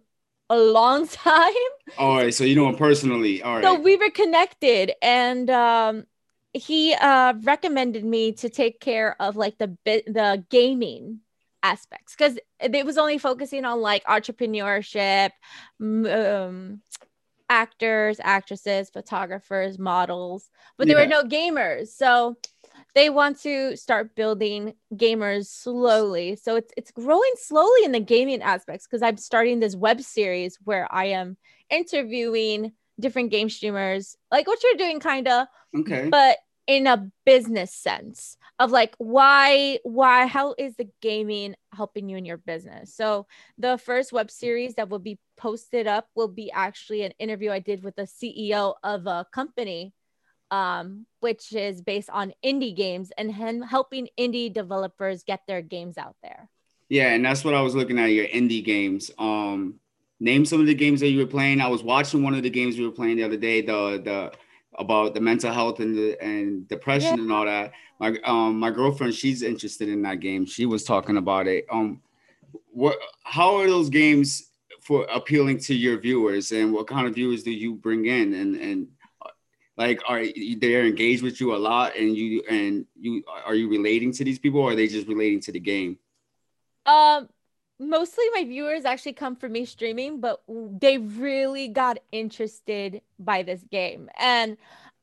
a 0.50 0.58
long 0.58 1.08
time. 1.26 1.54
All 1.98 2.16
right, 2.16 2.34
so 2.34 2.44
you 2.44 2.56
know 2.56 2.70
him 2.70 2.76
personally. 2.76 3.42
All 3.42 3.56
right. 3.56 3.64
So 3.66 3.80
we 3.80 3.96
were 3.98 4.10
connected 4.10 4.94
and 5.02 5.50
um 5.50 6.06
he 6.54 6.94
uh 6.94 7.34
recommended 7.44 8.06
me 8.06 8.32
to 8.34 8.50
take 8.50 8.80
care 8.80 9.22
of 9.22 9.36
like 9.36 9.58
the 9.58 9.68
bit 9.68 10.06
the 10.06 10.44
gaming 10.50 11.20
aspects 11.64 12.16
because 12.16 12.38
it 12.62 12.86
was 12.86 12.98
only 12.98 13.18
focusing 13.18 13.66
on 13.66 13.82
like 13.82 14.04
entrepreneurship 14.06 15.32
um 15.82 16.82
actors 17.50 18.20
actresses 18.24 18.90
photographers 18.90 19.78
models 19.78 20.50
but 20.78 20.88
there 20.88 20.98
Yeah. 20.98 21.04
were 21.04 21.10
no 21.10 21.24
gamers 21.24 21.90
so 21.90 22.38
they 22.96 23.10
want 23.10 23.40
to 23.42 23.76
start 23.76 24.16
building 24.16 24.74
gamers 24.96 25.48
slowly 25.48 26.36
so 26.36 26.56
it's 26.56 26.74
it's 26.76 26.92
growing 26.92 27.34
slowly 27.38 27.84
in 27.84 27.92
the 27.92 28.00
gaming 28.00 28.42
aspects 28.42 28.88
because 28.88 29.02
i'm 29.02 29.18
starting 29.18 29.60
this 29.60 29.76
web 29.76 30.02
series 30.02 30.58
where 30.64 30.92
i 30.92 31.06
am 31.06 31.38
interviewing 31.70 32.72
different 33.00 33.30
game 33.30 33.50
streamers 33.50 34.16
like 34.32 34.48
what 34.48 34.64
you're 34.64 34.76
doing 34.76 35.00
kind 35.00 35.28
of 35.28 35.48
okay. 35.78 36.08
but 36.10 36.38
in 36.68 36.88
a 36.88 37.10
business 37.26 37.72
sense 37.72 38.38
of 38.58 38.72
like 38.72 38.96
why 38.98 39.78
why 39.84 40.26
how 40.26 40.56
is 40.58 40.76
the 40.78 40.88
gaming 41.02 41.56
helping 41.74 42.10
you 42.10 42.18
in 42.18 42.26
your 42.26 42.38
business 42.38 42.96
so 42.96 43.28
the 43.58 43.78
first 43.78 44.12
web 44.12 44.32
series 44.32 44.74
that 44.76 44.90
will 44.90 45.00
be 45.00 45.20
posted 45.38 45.86
up 45.86 46.08
will 46.16 46.28
be 46.28 46.50
actually 46.52 47.04
an 47.04 47.12
interview 47.20 47.52
i 47.52 47.60
did 47.60 47.84
with 47.84 47.96
the 47.96 48.04
ceo 48.04 48.74
of 48.84 49.06
a 49.06 49.26
company 49.32 49.94
um 50.56 51.06
which 51.26 51.46
is 51.54 51.82
based 51.82 52.10
on 52.12 52.34
indie 52.44 52.76
games 52.76 53.12
and 53.18 53.28
him 53.42 53.62
helping 53.62 54.08
indie 54.24 54.52
developers 54.62 55.24
get 55.24 55.42
their 55.48 55.62
games 55.76 55.98
out 55.98 56.16
there 56.22 56.50
Yeah, 56.90 57.14
and 57.14 57.26
that's 57.26 57.44
what 57.44 57.54
I 57.56 57.62
was 57.62 57.76
looking 57.76 58.00
at 58.00 58.12
your 58.18 58.28
indie 58.28 58.64
games. 58.64 59.10
Um, 59.18 59.80
name 60.20 60.46
some 60.46 60.62
of 60.62 60.68
the 60.68 60.76
games 60.76 61.00
that 61.02 61.10
you 61.10 61.20
were 61.20 61.26
playing. 61.38 61.62
I 61.62 61.68
was 61.68 61.84
watching 61.84 62.24
one 62.24 62.36
of 62.36 62.44
the 62.44 62.50
games 62.50 62.78
you 62.78 62.86
were 62.86 62.92
playing 63.00 63.18
the 63.18 63.24
other 63.24 63.38
day. 63.38 63.62
The 63.62 64.02
the 64.04 64.20
about 64.78 65.14
the 65.14 65.22
mental 65.22 65.52
health 65.52 65.80
and 65.80 65.96
the 65.98 66.10
and 66.22 66.68
depression 66.68 67.20
and 67.20 67.32
all 67.32 67.46
that. 67.46 67.72
My 68.00 68.10
um 68.24 68.60
my 68.60 68.72
girlfriend, 68.72 69.14
she's 69.16 69.42
interested 69.42 69.90
in 69.90 70.02
that 70.04 70.20
game. 70.20 70.46
She 70.46 70.66
was 70.66 70.84
talking 70.84 71.18
about 71.18 71.48
it. 71.48 71.66
Um, 71.72 72.02
what? 72.72 72.98
How 73.24 73.58
are 73.58 73.68
those 73.68 73.90
games 73.90 74.52
for 74.82 75.06
appealing 75.06 75.60
to 75.60 75.74
your 75.76 76.00
viewers, 76.00 76.52
and 76.52 76.74
what 76.74 76.88
kind 76.88 77.08
of 77.08 77.16
viewers 77.16 77.44
do 77.44 77.52
you 77.52 77.76
bring 77.76 78.06
in? 78.06 78.34
And 78.34 78.56
and 78.56 78.88
like, 79.78 80.02
are 80.08 80.24
they're 80.58 80.86
engaged 80.86 81.24
with 81.24 81.40
you 81.42 81.56
a 81.56 81.58
lot, 81.58 81.98
and 81.98 82.16
you 82.16 82.44
and 82.50 82.86
you 83.00 83.24
are 83.46 83.56
you 83.56 83.70
relating 83.70 84.12
to 84.14 84.24
these 84.24 84.40
people, 84.40 84.62
or 84.62 84.72
are 84.72 84.76
they 84.76 84.88
just 84.88 85.08
relating 85.08 85.42
to 85.42 85.52
the 85.52 85.60
game? 85.60 85.98
Um, 86.86 87.30
mostly 87.80 88.26
my 88.34 88.44
viewers 88.46 88.86
actually 88.86 89.14
come 89.14 89.36
from 89.36 89.52
me 89.52 89.66
streaming, 89.66 90.22
but 90.22 90.42
they 90.48 90.98
really 90.98 91.68
got 91.68 92.00
interested 92.12 93.02
by 93.20 93.44
this 93.44 93.64
game. 93.72 94.10
And 94.18 94.58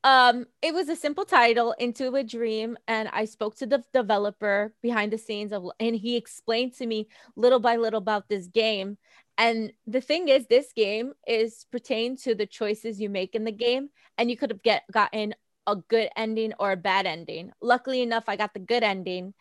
um, 0.04 0.46
it 0.62 0.74
was 0.74 0.88
a 0.88 0.96
simple 0.96 1.24
title, 1.24 1.72
Into 1.78 2.14
a 2.14 2.24
Dream, 2.24 2.76
and 2.88 3.08
I 3.12 3.24
spoke 3.24 3.56
to 3.56 3.66
the 3.66 3.84
developer 3.92 4.72
behind 4.82 5.12
the 5.12 5.18
scenes 5.18 5.52
of, 5.52 5.70
and 5.78 5.94
he 5.94 6.16
explained 6.16 6.74
to 6.74 6.86
me 6.86 7.08
little 7.36 7.60
by 7.60 7.76
little 7.76 7.98
about 7.98 8.28
this 8.28 8.46
game. 8.48 8.98
And 9.38 9.72
the 9.86 10.00
thing 10.00 10.28
is, 10.28 10.46
this 10.46 10.72
game 10.72 11.12
is 11.26 11.66
pertain 11.72 12.16
to 12.18 12.34
the 12.34 12.46
choices 12.46 13.00
you 13.00 13.08
make 13.08 13.34
in 13.34 13.44
the 13.44 13.52
game, 13.52 13.88
and 14.18 14.30
you 14.30 14.36
could 14.36 14.50
have 14.50 14.62
get 14.62 14.82
gotten 14.92 15.34
a 15.66 15.76
good 15.76 16.10
ending 16.16 16.52
or 16.58 16.72
a 16.72 16.76
bad 16.76 17.06
ending. 17.06 17.52
Luckily 17.60 18.02
enough, 18.02 18.24
I 18.28 18.36
got 18.36 18.52
the 18.52 18.60
good 18.60 18.82
ending 18.82 19.34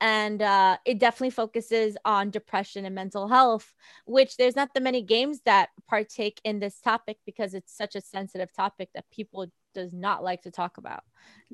and 0.00 0.42
uh, 0.42 0.76
it 0.84 0.98
definitely 0.98 1.30
focuses 1.30 1.96
on 2.04 2.30
depression 2.30 2.84
and 2.84 2.94
mental 2.94 3.28
health 3.28 3.74
which 4.06 4.36
there's 4.36 4.56
not 4.56 4.72
that 4.74 4.82
many 4.82 5.02
games 5.02 5.40
that 5.44 5.70
partake 5.88 6.40
in 6.44 6.60
this 6.60 6.80
topic 6.80 7.18
because 7.26 7.54
it's 7.54 7.76
such 7.76 7.96
a 7.96 8.00
sensitive 8.00 8.52
topic 8.52 8.88
that 8.94 9.04
people 9.10 9.46
does 9.74 9.92
not 9.92 10.22
like 10.22 10.42
to 10.42 10.50
talk 10.50 10.78
about 10.78 11.02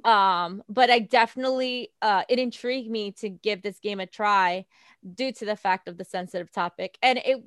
um, 0.04 0.62
but 0.68 0.90
i 0.90 0.98
definitely 0.98 1.90
uh, 2.02 2.22
it 2.28 2.38
intrigued 2.38 2.90
me 2.90 3.12
to 3.12 3.28
give 3.28 3.62
this 3.62 3.80
game 3.80 4.00
a 4.00 4.06
try 4.06 4.64
due 5.14 5.32
to 5.32 5.44
the 5.44 5.56
fact 5.56 5.88
of 5.88 5.96
the 5.96 6.04
sensitive 6.04 6.50
topic 6.50 6.98
and 7.02 7.18
it 7.24 7.42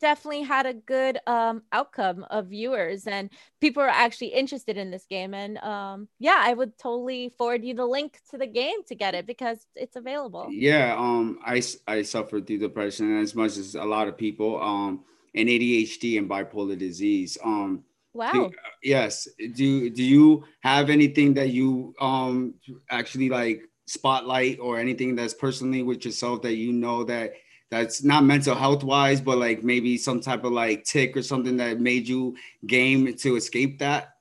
definitely 0.00 0.42
had 0.42 0.66
a 0.66 0.74
good 0.74 1.18
um, 1.26 1.62
outcome 1.72 2.24
of 2.30 2.46
viewers 2.48 3.06
and 3.06 3.30
people 3.60 3.82
are 3.82 3.88
actually 3.88 4.28
interested 4.28 4.76
in 4.76 4.90
this 4.90 5.04
game 5.06 5.34
and 5.34 5.58
um, 5.58 6.08
yeah 6.18 6.40
i 6.40 6.52
would 6.52 6.76
totally 6.78 7.32
forward 7.36 7.64
you 7.64 7.74
the 7.74 7.84
link 7.84 8.18
to 8.30 8.38
the 8.38 8.46
game 8.46 8.82
to 8.86 8.94
get 8.94 9.14
it 9.14 9.26
because 9.26 9.66
it's 9.74 9.96
available 9.96 10.46
Yeah, 10.50 10.94
um, 10.96 11.38
I 11.44 11.62
I 11.86 12.02
suffered 12.02 12.46
through 12.46 12.58
depression 12.58 13.18
as 13.20 13.34
much 13.34 13.56
as 13.56 13.74
a 13.74 13.84
lot 13.84 14.08
of 14.08 14.16
people, 14.16 14.60
um, 14.60 15.04
and 15.34 15.48
ADHD 15.48 16.18
and 16.18 16.28
bipolar 16.28 16.76
disease. 16.78 17.38
Um, 17.44 17.84
wow 18.12 18.32
do- 18.32 18.50
yes. 18.82 19.28
Do 19.54 19.90
do 19.90 20.02
you 20.02 20.44
have 20.60 20.90
anything 20.90 21.34
that 21.34 21.50
you 21.50 21.94
um 22.00 22.54
actually 22.90 23.28
like 23.28 23.62
spotlight 23.86 24.58
or 24.60 24.78
anything 24.78 25.16
that's 25.16 25.34
personally 25.34 25.82
with 25.82 26.04
yourself 26.04 26.42
that 26.42 26.54
you 26.54 26.72
know 26.72 27.04
that 27.04 27.32
that's 27.70 28.02
not 28.02 28.24
mental 28.24 28.54
health 28.54 28.82
wise, 28.84 29.20
but 29.20 29.38
like 29.38 29.62
maybe 29.62 29.96
some 29.96 30.20
type 30.20 30.44
of 30.44 30.52
like 30.52 30.84
tick 30.84 31.16
or 31.16 31.22
something 31.22 31.56
that 31.58 31.80
made 31.80 32.08
you 32.08 32.36
game 32.66 33.14
to 33.14 33.36
escape 33.36 33.78
that? 33.78 34.14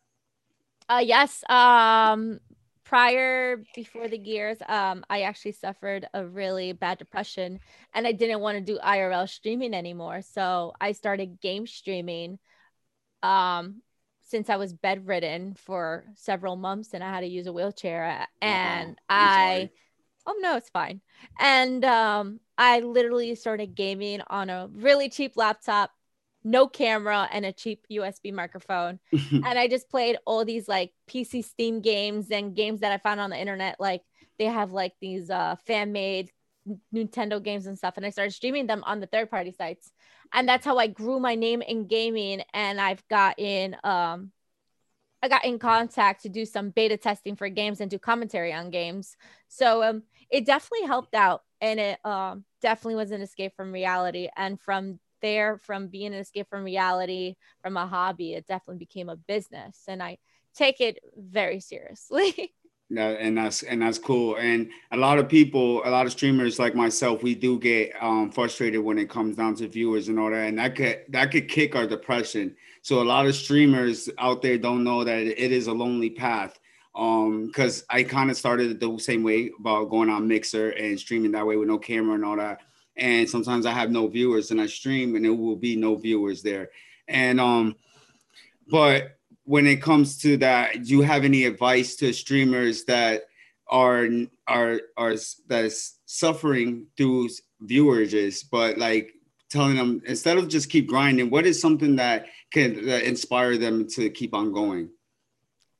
Uh, 0.89 1.01
yes. 1.03 1.43
Um, 1.49 2.39
prior 2.83 3.63
before 3.75 4.07
the 4.07 4.17
gears, 4.17 4.57
um, 4.67 5.03
I 5.09 5.21
actually 5.21 5.51
suffered 5.53 6.07
a 6.13 6.25
really 6.25 6.71
bad 6.73 6.97
depression, 6.97 7.59
and 7.93 8.07
I 8.07 8.11
didn't 8.11 8.39
want 8.39 8.57
to 8.57 8.63
do 8.73 8.79
IRL 8.79 9.27
streaming 9.27 9.73
anymore. 9.73 10.21
So 10.21 10.73
I 10.81 10.93
started 10.93 11.39
game 11.41 11.67
streaming. 11.67 12.39
Um, 13.23 13.81
since 14.23 14.49
I 14.49 14.57
was 14.57 14.73
bedridden 14.73 15.55
for 15.55 16.05
several 16.15 16.55
months 16.55 16.93
and 16.93 17.03
I 17.03 17.09
had 17.09 17.21
to 17.21 17.27
use 17.27 17.47
a 17.47 17.53
wheelchair, 17.53 18.27
and 18.41 18.97
I'm 19.17 19.29
I. 19.29 19.29
sorry. 19.29 19.71
Oh 20.27 20.35
no, 20.39 20.57
it's 20.57 20.69
fine. 20.69 21.01
And 21.39 21.83
um, 21.85 22.39
I 22.59 22.81
literally 22.81 23.33
started 23.35 23.73
gaming 23.73 24.21
on 24.27 24.49
a 24.49 24.69
really 24.73 25.09
cheap 25.09 25.37
laptop, 25.37 25.91
no 26.43 26.67
camera, 26.67 27.27
and 27.31 27.45
a 27.45 27.53
cheap 27.53 27.85
USB 27.89 28.31
microphone 28.31 28.99
and 29.31 29.57
I 29.57 29.67
just 29.67 29.89
played 29.89 30.17
all 30.25 30.45
these 30.45 30.67
like 30.67 30.91
PC 31.07 31.41
Steam 31.41 31.81
games 31.81 32.29
and 32.31 32.55
games 32.55 32.81
that 32.81 32.91
I 32.91 32.97
found 32.97 33.19
on 33.19 33.29
the 33.29 33.39
internet. 33.39 33.77
Like 33.79 34.01
they 34.37 34.45
have 34.45 34.71
like 34.71 34.93
these 35.01 35.29
uh, 35.29 35.55
fan 35.65 35.91
made 35.91 36.31
Nintendo 36.93 37.41
games 37.41 37.65
and 37.65 37.77
stuff, 37.77 37.95
and 37.97 38.05
I 38.05 38.09
started 38.09 38.33
streaming 38.33 38.67
them 38.67 38.83
on 38.85 38.99
the 38.99 39.07
third 39.07 39.29
party 39.31 39.51
sites, 39.51 39.91
and 40.33 40.47
that's 40.47 40.65
how 40.65 40.77
I 40.77 40.87
grew 40.87 41.19
my 41.19 41.35
name 41.35 41.61
in 41.61 41.87
gaming. 41.87 42.43
And 42.53 42.79
I've 42.79 43.07
gotten 43.07 43.77
um, 43.83 44.31
I 45.21 45.27
got 45.27 45.45
in 45.45 45.59
contact 45.59 46.23
to 46.23 46.29
do 46.29 46.45
some 46.45 46.69
beta 46.69 46.97
testing 46.97 47.35
for 47.35 47.49
games 47.49 47.81
and 47.81 47.91
do 47.91 47.99
commentary 47.99 48.53
on 48.53 48.69
games. 48.69 49.17
So 49.47 49.83
um, 49.83 50.03
it 50.29 50.45
definitely 50.45 50.87
helped 50.87 51.13
out, 51.13 51.43
and 51.61 51.79
it 51.79 52.05
um, 52.05 52.45
definitely 52.61 52.95
was 52.95 53.11
an 53.11 53.21
escape 53.21 53.55
from 53.55 53.71
reality. 53.71 54.29
And 54.35 54.59
from 54.59 54.99
there, 55.21 55.57
from 55.57 55.87
being 55.87 56.13
an 56.13 56.19
escape 56.19 56.49
from 56.49 56.63
reality, 56.63 57.35
from 57.61 57.77
a 57.77 57.87
hobby, 57.87 58.33
it 58.33 58.47
definitely 58.47 58.79
became 58.79 59.09
a 59.09 59.15
business, 59.15 59.83
and 59.87 60.01
I 60.01 60.17
take 60.55 60.81
it 60.81 60.99
very 61.15 61.59
seriously. 61.59 62.53
That, 62.91 63.19
and 63.19 63.37
that's 63.37 63.61
and 63.61 63.83
that's 63.83 63.99
cool. 63.99 64.37
And 64.37 64.71
a 64.91 64.97
lot 64.97 65.19
of 65.19 65.29
people, 65.29 65.83
a 65.85 65.91
lot 65.91 66.07
of 66.07 66.11
streamers 66.11 66.57
like 66.57 66.73
myself, 66.73 67.21
we 67.21 67.35
do 67.35 67.59
get 67.59 67.91
um, 68.01 68.31
frustrated 68.31 68.81
when 68.81 68.97
it 68.97 69.11
comes 69.11 69.35
down 69.35 69.53
to 69.57 69.67
viewers 69.67 70.07
and 70.07 70.19
all 70.19 70.31
that, 70.31 70.47
and 70.47 70.57
that 70.57 70.75
could 70.75 71.03
that 71.09 71.29
could 71.29 71.47
kick 71.47 71.75
our 71.75 71.85
depression. 71.85 72.55
So 72.81 72.99
a 72.99 73.03
lot 73.03 73.27
of 73.27 73.35
streamers 73.35 74.09
out 74.17 74.41
there 74.41 74.57
don't 74.57 74.83
know 74.83 75.03
that 75.03 75.19
it 75.19 75.51
is 75.51 75.67
a 75.67 75.71
lonely 75.71 76.09
path. 76.09 76.59
Um, 76.99 77.47
because 77.47 77.85
I 77.89 78.03
kind 78.03 78.29
of 78.29 78.35
started 78.35 78.77
the 78.77 78.97
same 78.99 79.23
way 79.23 79.51
about 79.57 79.89
going 79.89 80.09
on 80.09 80.27
Mixer 80.27 80.71
and 80.71 80.99
streaming 80.99 81.31
that 81.31 81.47
way 81.47 81.55
with 81.55 81.69
no 81.69 81.77
camera 81.77 82.15
and 82.15 82.25
all 82.25 82.35
that. 82.35 82.59
And 82.97 83.29
sometimes 83.29 83.65
I 83.65 83.71
have 83.71 83.89
no 83.89 84.07
viewers 84.07 84.51
and 84.51 84.59
I 84.59 84.65
stream 84.65 85.15
and 85.15 85.25
it 85.25 85.29
will 85.29 85.55
be 85.55 85.77
no 85.77 85.95
viewers 85.95 86.43
there. 86.43 86.71
And 87.07 87.39
um, 87.39 87.77
but 88.69 89.17
when 89.45 89.65
it 89.65 89.81
comes 89.81 90.17
to 90.23 90.35
that, 90.37 90.83
do 90.83 90.89
you 90.89 91.01
have 91.01 91.23
any 91.23 91.45
advice 91.45 91.95
to 91.97 92.11
streamers 92.11 92.83
that 92.85 93.23
are 93.69 94.09
are 94.47 94.81
are 94.97 95.15
that 95.47 95.65
is 95.65 95.93
suffering 96.05 96.87
through 96.97 97.29
viewers, 97.61 98.43
but 98.43 98.77
like 98.77 99.13
telling 99.49 99.77
them 99.77 100.01
instead 100.05 100.37
of 100.37 100.49
just 100.49 100.69
keep 100.69 100.87
grinding, 100.87 101.29
what 101.29 101.45
is 101.45 101.61
something 101.61 101.95
that 101.95 102.25
can 102.51 102.89
uh, 102.89 102.95
inspire 102.95 103.57
them 103.57 103.87
to 103.87 104.09
keep 104.09 104.33
on 104.33 104.51
going? 104.51 104.89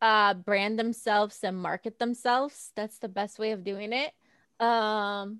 Uh, 0.02 0.34
brand 0.34 0.80
themselves 0.80 1.40
and 1.44 1.58
market 1.58 2.00
themselves. 2.00 2.72
That's 2.76 3.00
the 3.00 3.10
best 3.10 3.38
way 3.38 3.52
of 3.52 3.64
doing 3.64 3.92
it. 3.92 4.14
Um, 4.64 5.40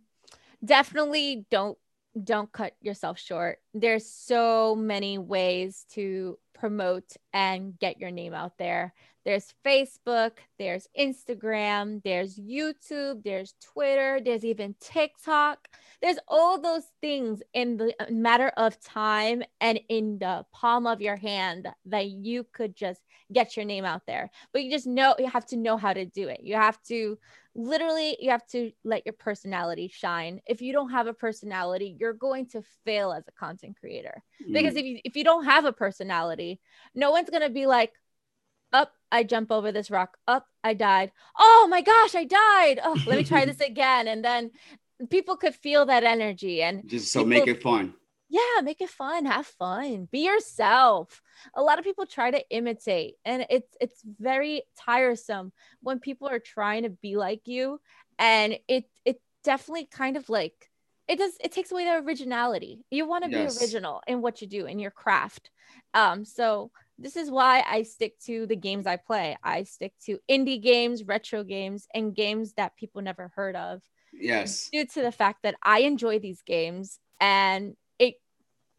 definitely 0.64 1.46
don't 1.50 1.78
don't 2.22 2.52
cut 2.52 2.74
yourself 2.82 3.20
short. 3.20 3.60
There's 3.74 4.06
so 4.06 4.76
many 4.76 5.18
ways 5.18 5.86
to 5.92 6.38
promote 6.54 7.16
and 7.32 7.78
get 7.80 8.00
your 8.00 8.12
name 8.12 8.34
out 8.34 8.58
there. 8.58 8.94
There's 9.26 9.54
Facebook, 9.66 10.32
there's 10.58 10.88
Instagram, 10.98 12.02
there's 12.04 12.38
YouTube, 12.40 13.24
there's 13.24 13.54
Twitter, 13.62 14.20
there's 14.24 14.46
even 14.46 14.76
TikTok. 14.80 15.68
There's 16.02 16.18
all 16.28 16.60
those 16.62 16.86
things 17.02 17.42
in 17.54 17.78
the 17.78 17.94
matter 18.10 18.52
of 18.56 18.80
time 18.80 19.44
and 19.60 19.80
in 19.90 20.20
the 20.20 20.46
palm 20.54 20.88
of 20.88 21.02
your 21.02 21.18
hand 21.18 21.68
that 21.86 22.08
you 22.08 22.46
could 22.54 22.76
just 22.76 23.02
get 23.34 23.56
your 23.58 23.66
name 23.66 23.86
out 23.86 24.04
there. 24.08 24.32
But 24.54 24.64
you 24.64 24.72
just 24.72 24.88
know 24.88 25.16
you 25.20 25.28
have 25.28 25.46
to 25.48 25.58
know 25.58 25.78
how 25.78 25.94
to 25.94 26.06
do 26.06 26.30
it. 26.30 26.40
You 26.42 26.56
have 26.56 26.82
to 26.84 27.18
literally 27.56 28.16
you 28.20 28.30
have 28.30 28.48
to 28.48 28.72
let 28.86 29.06
your 29.06 29.14
personality 29.14 29.90
shine. 29.94 30.40
If 30.48 30.62
you 30.62 30.72
don't 30.72 30.92
have 30.92 31.08
a 31.08 31.14
personality, 31.14 31.98
you're 32.00 32.14
going 32.14 32.48
to 32.48 32.62
fail 32.86 33.12
as 33.12 33.28
a 33.28 33.32
content 33.34 33.76
creator. 33.80 34.24
Because 34.52 34.76
Mm. 34.76 34.78
if 34.80 34.86
you 34.86 35.00
if 35.04 35.16
you 35.18 35.24
don't 35.26 35.46
have 35.46 35.66
a 35.66 35.74
personality, 35.74 36.62
no 36.96 37.12
one's 37.12 37.30
going 37.30 37.44
to 37.44 37.50
be 37.50 37.66
like 37.66 37.92
up 38.74 38.94
I 39.12 39.24
jump 39.24 39.52
over 39.52 39.72
this 39.72 39.90
rock. 39.90 40.18
Up 40.28 40.46
I 40.64 40.74
died. 40.76 41.12
Oh 41.38 41.68
my 41.70 41.82
gosh, 41.82 42.14
I 42.16 42.26
died. 42.26 42.80
Oh, 42.84 43.02
let 43.06 43.18
me 43.18 43.24
try 43.24 43.46
this 43.48 43.60
again 43.62 44.08
and 44.08 44.24
then 44.24 44.52
people 45.10 45.38
could 45.38 45.56
feel 45.56 45.86
that 45.86 46.04
energy 46.04 46.62
and 46.62 46.88
just 46.88 47.12
so 47.12 47.24
make 47.24 47.48
it 47.48 47.62
fun. 47.64 47.94
yeah 48.30 48.62
make 48.62 48.82
it 48.82 48.90
fun 48.90 49.26
have 49.26 49.48
fun 49.48 50.08
be 50.12 50.26
yourself 50.26 51.22
a 51.56 51.62
lot 51.62 51.80
of 51.80 51.86
people 51.86 52.06
try 52.06 52.30
to 52.30 52.44
imitate 52.50 53.16
and 53.26 53.46
it's 53.50 53.76
it's 53.80 54.02
very 54.20 54.64
tiresome 54.78 55.52
when 55.82 56.00
people 56.00 56.28
are 56.28 56.40
trying 56.40 56.84
to 56.84 56.90
be 56.90 57.16
like 57.16 57.42
you 57.46 57.80
and 58.20 58.58
it 58.68 58.86
it 59.06 59.22
definitely 59.44 59.86
kind 59.86 60.18
of 60.18 60.28
like 60.30 60.70
it 61.08 61.18
does 61.18 61.32
it 61.42 61.52
takes 61.54 61.72
away 61.72 61.86
the 61.86 62.04
originality 62.06 62.84
you 62.92 63.08
want 63.08 63.24
to 63.24 63.32
Yes. 63.32 63.58
be 63.58 63.64
original 63.64 64.02
in 64.06 64.22
what 64.22 64.42
you 64.42 64.48
do 64.48 64.66
in 64.66 64.80
your 64.80 64.92
craft 64.92 65.50
um 65.94 66.26
so 66.26 66.72
this 67.00 67.16
is 67.16 67.32
why 67.32 67.64
i 67.68 67.84
stick 67.84 68.20
to 68.20 68.46
the 68.46 68.56
games 68.56 68.86
i 68.86 68.96
play 68.96 69.38
i 69.44 69.64
stick 69.64 69.94
to 70.04 70.20
indie 70.30 70.62
games 70.62 71.04
retro 71.04 71.44
games 71.44 71.88
and 71.94 72.16
games 72.16 72.54
that 72.54 72.76
people 72.76 73.02
never 73.02 73.32
heard 73.36 73.56
of 73.56 73.82
Yes. 74.14 74.70
due 74.72 74.86
to 74.86 75.02
the 75.02 75.12
fact 75.12 75.44
that 75.44 75.56
I 75.62 75.80
enjoy 75.82 76.20
these 76.20 76.42
games 76.42 77.00
and 77.20 77.76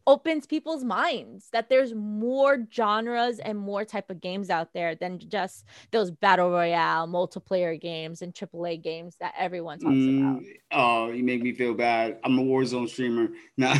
opens 0.07 0.45
people's 0.45 0.83
minds 0.83 1.49
that 1.51 1.69
there's 1.69 1.93
more 1.93 2.67
genres 2.71 3.39
and 3.39 3.57
more 3.57 3.85
type 3.85 4.09
of 4.09 4.21
games 4.21 4.49
out 4.49 4.73
there 4.73 4.95
than 4.95 5.19
just 5.19 5.65
those 5.91 6.11
battle 6.11 6.49
royale 6.49 7.07
multiplayer 7.07 7.79
games 7.79 8.21
and 8.21 8.33
AAA 8.33 8.81
games 8.81 9.15
that 9.19 9.33
everyone 9.37 9.79
talks 9.79 9.93
about. 9.93 10.41
Mm, 10.41 10.45
oh, 10.71 11.11
you 11.11 11.23
make 11.23 11.41
me 11.41 11.53
feel 11.53 11.73
bad. 11.73 12.19
I'm 12.23 12.37
a 12.39 12.43
Warzone 12.43 12.89
streamer. 12.89 13.29
No. 13.57 13.73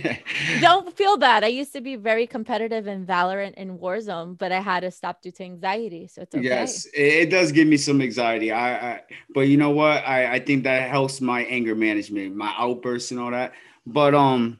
Don't 0.60 0.96
feel 0.96 1.16
bad. 1.16 1.44
I 1.44 1.48
used 1.48 1.72
to 1.72 1.80
be 1.80 1.96
very 1.96 2.26
competitive 2.26 2.86
and 2.86 3.06
Valorant 3.06 3.54
in 3.54 3.78
Warzone, 3.78 4.36
but 4.36 4.52
I 4.52 4.60
had 4.60 4.80
to 4.80 4.90
stop 4.90 5.22
due 5.22 5.30
to 5.32 5.44
anxiety. 5.44 6.06
So 6.06 6.22
it's 6.22 6.34
okay. 6.34 6.44
Yes, 6.44 6.86
it, 6.94 7.30
does 7.30 7.52
give 7.52 7.68
me 7.68 7.76
some 7.76 8.00
anxiety. 8.00 8.50
I, 8.52 8.92
I 8.92 9.02
but 9.34 9.42
you 9.42 9.56
know 9.56 9.70
what? 9.70 10.04
I, 10.06 10.34
I 10.34 10.38
think 10.40 10.64
that 10.64 10.90
helps 10.90 11.20
my 11.20 11.42
anger 11.44 11.74
management, 11.74 12.34
my 12.34 12.52
outbursts 12.56 13.10
and 13.10 13.20
all 13.20 13.30
that. 13.30 13.52
But 13.86 14.14
um 14.14 14.59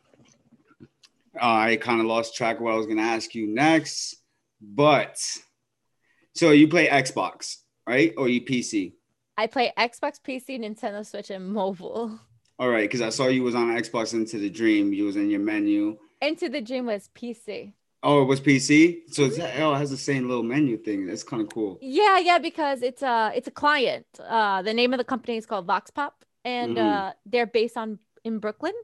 I 1.40 1.76
kind 1.76 2.00
of 2.00 2.06
lost 2.06 2.34
track 2.34 2.56
of 2.56 2.62
what 2.62 2.74
I 2.74 2.76
was 2.76 2.86
gonna 2.86 3.02
ask 3.02 3.34
you 3.34 3.46
next. 3.46 4.16
But 4.60 5.18
so 6.34 6.50
you 6.50 6.68
play 6.68 6.88
Xbox, 6.88 7.56
right? 7.86 8.12
Or 8.16 8.28
you 8.28 8.42
PC? 8.44 8.92
I 9.36 9.46
play 9.46 9.72
Xbox, 9.78 10.20
PC, 10.20 10.58
Nintendo 10.60 11.04
Switch, 11.06 11.30
and 11.30 11.50
mobile. 11.52 12.18
All 12.58 12.68
right, 12.68 12.84
because 12.88 13.00
I 13.00 13.08
saw 13.08 13.28
you 13.28 13.42
was 13.42 13.54
on 13.54 13.68
Xbox 13.68 14.12
Into 14.12 14.38
the 14.38 14.50
Dream. 14.50 14.92
You 14.92 15.04
was 15.04 15.16
in 15.16 15.30
your 15.30 15.40
menu. 15.40 15.96
Into 16.20 16.50
the 16.50 16.60
Dream 16.60 16.84
was 16.86 17.08
PC. 17.14 17.72
Oh, 18.02 18.22
it 18.22 18.26
was 18.26 18.40
PC. 18.40 19.02
So 19.08 19.24
it's, 19.24 19.38
oh, 19.38 19.72
it 19.74 19.78
has 19.78 19.90
the 19.90 19.96
same 19.96 20.28
little 20.28 20.42
menu 20.42 20.76
thing. 20.76 21.06
That's 21.06 21.22
kind 21.22 21.42
of 21.42 21.48
cool. 21.48 21.78
Yeah, 21.80 22.18
yeah, 22.18 22.38
because 22.38 22.82
it's 22.82 23.02
a 23.02 23.32
it's 23.34 23.48
a 23.48 23.50
client. 23.50 24.06
Uh, 24.22 24.60
the 24.62 24.74
name 24.74 24.92
of 24.92 24.98
the 24.98 25.04
company 25.04 25.38
is 25.38 25.46
called 25.46 25.66
VoxPop, 25.66 26.12
and 26.44 26.76
Mhm. 26.76 27.08
uh, 27.08 27.12
they're 27.24 27.46
based 27.46 27.76
on 27.78 27.98
in 28.24 28.38
Brooklyn. 28.40 28.74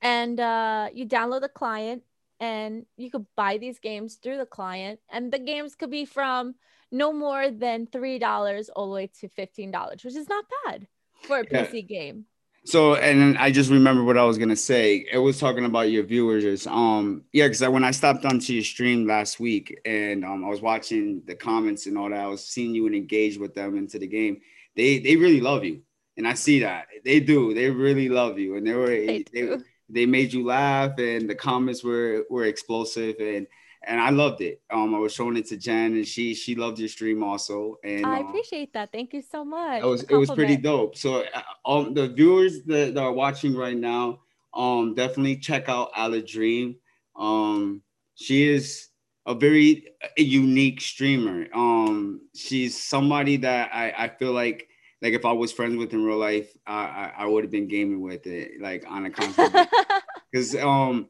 And 0.00 0.38
uh, 0.40 0.88
you 0.94 1.06
download 1.06 1.40
the 1.42 1.48
client, 1.48 2.04
and 2.40 2.86
you 2.96 3.10
could 3.10 3.26
buy 3.36 3.58
these 3.58 3.78
games 3.80 4.16
through 4.16 4.38
the 4.38 4.46
client, 4.46 5.00
and 5.08 5.32
the 5.32 5.38
games 5.40 5.74
could 5.74 5.90
be 5.90 6.04
from 6.04 6.54
no 6.90 7.12
more 7.12 7.50
than 7.50 7.86
three 7.86 8.18
dollars 8.18 8.68
all 8.70 8.88
the 8.88 8.94
way 8.94 9.06
to 9.20 9.28
fifteen 9.28 9.70
dollars, 9.70 10.04
which 10.04 10.14
is 10.16 10.28
not 10.28 10.44
bad 10.64 10.86
for 11.26 11.40
a 11.40 11.44
Yeah. 11.50 11.66
PC 11.66 11.82
game. 11.82 12.26
So, 12.64 12.96
and 12.96 13.38
I 13.38 13.50
just 13.50 13.70
remember 13.70 14.04
what 14.04 14.18
I 14.18 14.24
was 14.24 14.36
gonna 14.36 14.56
say. 14.56 15.06
It 15.10 15.18
was 15.18 15.38
talking 15.40 15.64
about 15.64 15.90
your 15.90 16.04
viewers. 16.04 16.66
Um, 16.66 17.24
yeah, 17.32 17.46
because 17.48 17.66
when 17.68 17.84
I 17.84 17.92
stopped 17.92 18.24
onto 18.26 18.52
your 18.52 18.64
stream 18.64 19.06
last 19.06 19.40
week 19.40 19.78
and 19.86 20.24
um, 20.24 20.44
I 20.44 20.48
was 20.48 20.60
watching 20.60 21.22
the 21.26 21.34
comments 21.34 21.86
and 21.86 21.96
all 21.96 22.10
that, 22.10 22.20
I 22.20 22.26
was 22.26 22.44
seeing 22.44 22.74
you 22.74 22.86
and 22.86 22.94
engage 22.94 23.38
with 23.38 23.54
them 23.54 23.76
into 23.76 23.98
the 23.98 24.06
game. 24.06 24.40
They 24.76 24.98
they 24.98 25.16
really 25.16 25.40
love 25.40 25.64
you, 25.64 25.82
and 26.18 26.28
I 26.28 26.34
see 26.34 26.60
that 26.60 26.86
they 27.04 27.20
do. 27.20 27.54
They 27.54 27.70
really 27.70 28.08
love 28.10 28.38
you, 28.38 28.56
and 28.56 28.66
they 28.66 28.74
were 28.74 28.88
They 28.88 29.24
they. 29.32 29.58
They 29.88 30.06
made 30.06 30.32
you 30.32 30.44
laugh, 30.44 30.98
and 30.98 31.28
the 31.28 31.34
comments 31.34 31.82
were 31.82 32.24
were 32.30 32.44
explosive, 32.44 33.16
and 33.20 33.46
and 33.86 34.00
I 34.00 34.10
loved 34.10 34.40
it. 34.40 34.60
Um, 34.70 34.94
I 34.94 34.98
was 34.98 35.12
showing 35.12 35.36
it 35.36 35.46
to 35.46 35.56
Jen, 35.56 35.94
and 35.94 36.06
she 36.06 36.34
she 36.34 36.54
loved 36.54 36.78
your 36.78 36.88
stream 36.88 37.22
also, 37.22 37.78
and 37.84 38.04
I 38.04 38.20
um, 38.20 38.26
appreciate 38.26 38.72
that. 38.74 38.92
Thank 38.92 39.12
you 39.12 39.22
so 39.22 39.44
much. 39.44 39.82
it 39.82 39.86
was 39.86 40.02
it 40.04 40.14
was 40.16 40.30
pretty 40.30 40.56
dope. 40.56 40.96
So 40.96 41.24
uh, 41.34 41.42
um, 41.64 41.94
the 41.94 42.08
viewers 42.08 42.64
that, 42.64 42.94
that 42.94 43.00
are 43.00 43.12
watching 43.12 43.56
right 43.56 43.76
now, 43.76 44.20
um, 44.54 44.94
definitely 44.94 45.36
check 45.36 45.68
out 45.68 45.90
Ale 45.96 46.20
Dream. 46.22 46.76
Um, 47.16 47.82
she 48.14 48.48
is 48.48 48.88
a 49.26 49.34
very 49.34 49.84
unique 50.16 50.80
streamer. 50.80 51.46
Um, 51.54 52.22
she's 52.34 52.82
somebody 52.82 53.36
that 53.38 53.70
I, 53.72 53.92
I 53.96 54.08
feel 54.08 54.32
like 54.32 54.67
like 55.02 55.12
if 55.14 55.24
I 55.24 55.32
was 55.32 55.52
friends 55.52 55.76
with 55.76 55.92
in 55.92 56.04
real 56.04 56.18
life, 56.18 56.50
I 56.66 56.74
I, 56.74 57.12
I 57.18 57.26
would 57.26 57.44
have 57.44 57.50
been 57.50 57.68
gaming 57.68 58.00
with 58.00 58.26
it 58.26 58.60
like 58.60 58.84
on 58.88 59.06
a 59.06 59.10
constant 59.10 59.68
because 60.30 60.54
um 60.70 61.08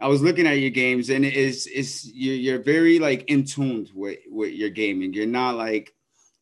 I 0.00 0.08
was 0.08 0.22
looking 0.22 0.46
at 0.46 0.58
your 0.58 0.70
games 0.70 1.10
and 1.10 1.24
it's 1.24 1.66
it's 1.66 2.06
you're, 2.12 2.34
you're 2.34 2.62
very 2.62 2.98
like 2.98 3.24
in 3.30 3.44
tune 3.44 3.86
with 3.94 4.18
with 4.28 4.52
your 4.54 4.70
gaming. 4.70 5.12
You're 5.14 5.26
not 5.26 5.56
like 5.56 5.92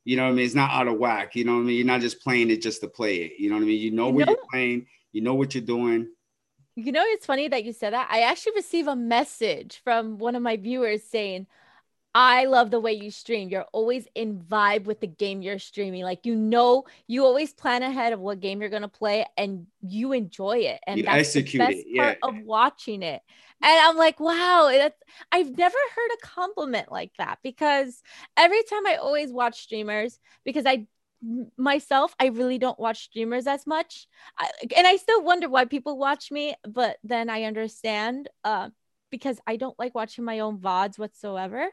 you 0.04 0.16
know 0.16 0.24
what 0.24 0.30
I 0.30 0.34
mean. 0.34 0.44
It's 0.46 0.54
not 0.54 0.70
out 0.70 0.88
of 0.88 0.98
whack. 0.98 1.36
You 1.36 1.44
know 1.44 1.54
what 1.54 1.60
I 1.62 1.64
mean. 1.64 1.76
You're 1.76 1.86
not 1.86 2.00
just 2.00 2.22
playing 2.22 2.50
it 2.50 2.62
just 2.62 2.80
to 2.80 2.88
play 2.88 3.16
it. 3.16 3.32
You 3.38 3.50
know 3.50 3.56
what 3.56 3.62
I 3.62 3.66
mean. 3.66 3.80
You 3.80 3.90
know 3.90 4.08
You 4.08 4.14
what 4.14 4.26
know- 4.26 4.32
you're 4.32 4.46
playing. 4.50 4.86
You 5.12 5.20
know 5.22 5.34
what 5.34 5.54
you're 5.54 5.64
doing. 5.64 6.08
You 6.76 6.92
know, 6.92 7.02
it's 7.04 7.26
funny 7.26 7.48
that 7.48 7.64
you 7.64 7.72
said 7.72 7.92
that. 7.92 8.08
I 8.10 8.20
actually 8.20 8.52
received 8.54 8.86
a 8.88 8.94
message 8.94 9.80
from 9.82 10.16
one 10.18 10.36
of 10.36 10.42
my 10.42 10.56
viewers 10.56 11.02
saying, 11.02 11.48
I 12.14 12.46
love 12.46 12.70
the 12.70 12.80
way 12.80 12.94
you 12.94 13.10
stream. 13.10 13.48
You're 13.48 13.66
always 13.72 14.08
in 14.14 14.40
vibe 14.40 14.84
with 14.84 15.00
the 15.00 15.06
game 15.06 15.42
you're 15.42 15.58
streaming. 15.58 16.02
Like, 16.02 16.26
you 16.26 16.34
know, 16.34 16.84
you 17.06 17.24
always 17.24 17.52
plan 17.52 17.82
ahead 17.82 18.12
of 18.12 18.18
what 18.18 18.40
game 18.40 18.60
you're 18.60 18.70
going 18.70 18.82
to 18.82 18.88
play 18.88 19.26
and 19.36 19.66
you 19.82 20.12
enjoy 20.12 20.58
it. 20.58 20.80
And 20.86 20.98
You 20.98 21.04
that's 21.04 21.18
execute 21.18 21.62
the 21.62 21.66
best 21.66 21.86
it, 21.92 21.96
part 21.96 22.18
of 22.22 22.34
watching 22.38 23.02
it. 23.02 23.22
And 23.62 23.80
I'm 23.80 23.96
like, 23.96 24.18
wow, 24.20 24.68
that's, 24.72 25.00
I've 25.30 25.56
never 25.56 25.76
heard 25.94 26.10
a 26.14 26.26
compliment 26.26 26.90
like 26.90 27.12
that 27.18 27.38
because 27.42 28.02
every 28.36 28.62
time 28.64 28.86
I 28.86 28.96
always 28.96 29.30
watch 29.32 29.60
streamers, 29.60 30.18
because 30.44 30.64
I 30.66 30.86
myself, 31.56 32.14
I 32.20 32.26
really 32.26 32.58
don't 32.58 32.78
watch 32.78 33.04
streamers 33.04 33.46
as 33.46 33.66
much. 33.66 34.06
I, 34.38 34.50
and 34.76 34.86
I 34.86 34.96
still 34.96 35.22
wonder 35.22 35.48
why 35.48 35.64
people 35.64 35.98
watch 35.98 36.30
me, 36.30 36.54
but 36.62 36.98
then 37.02 37.28
I 37.28 37.44
understand 37.44 38.28
uh, 38.44 38.70
because 39.10 39.40
I 39.46 39.56
don't 39.56 39.78
like 39.78 39.94
watching 39.94 40.24
my 40.24 40.40
own 40.40 40.58
VODs 40.60 40.98
whatsoever. 40.98 41.70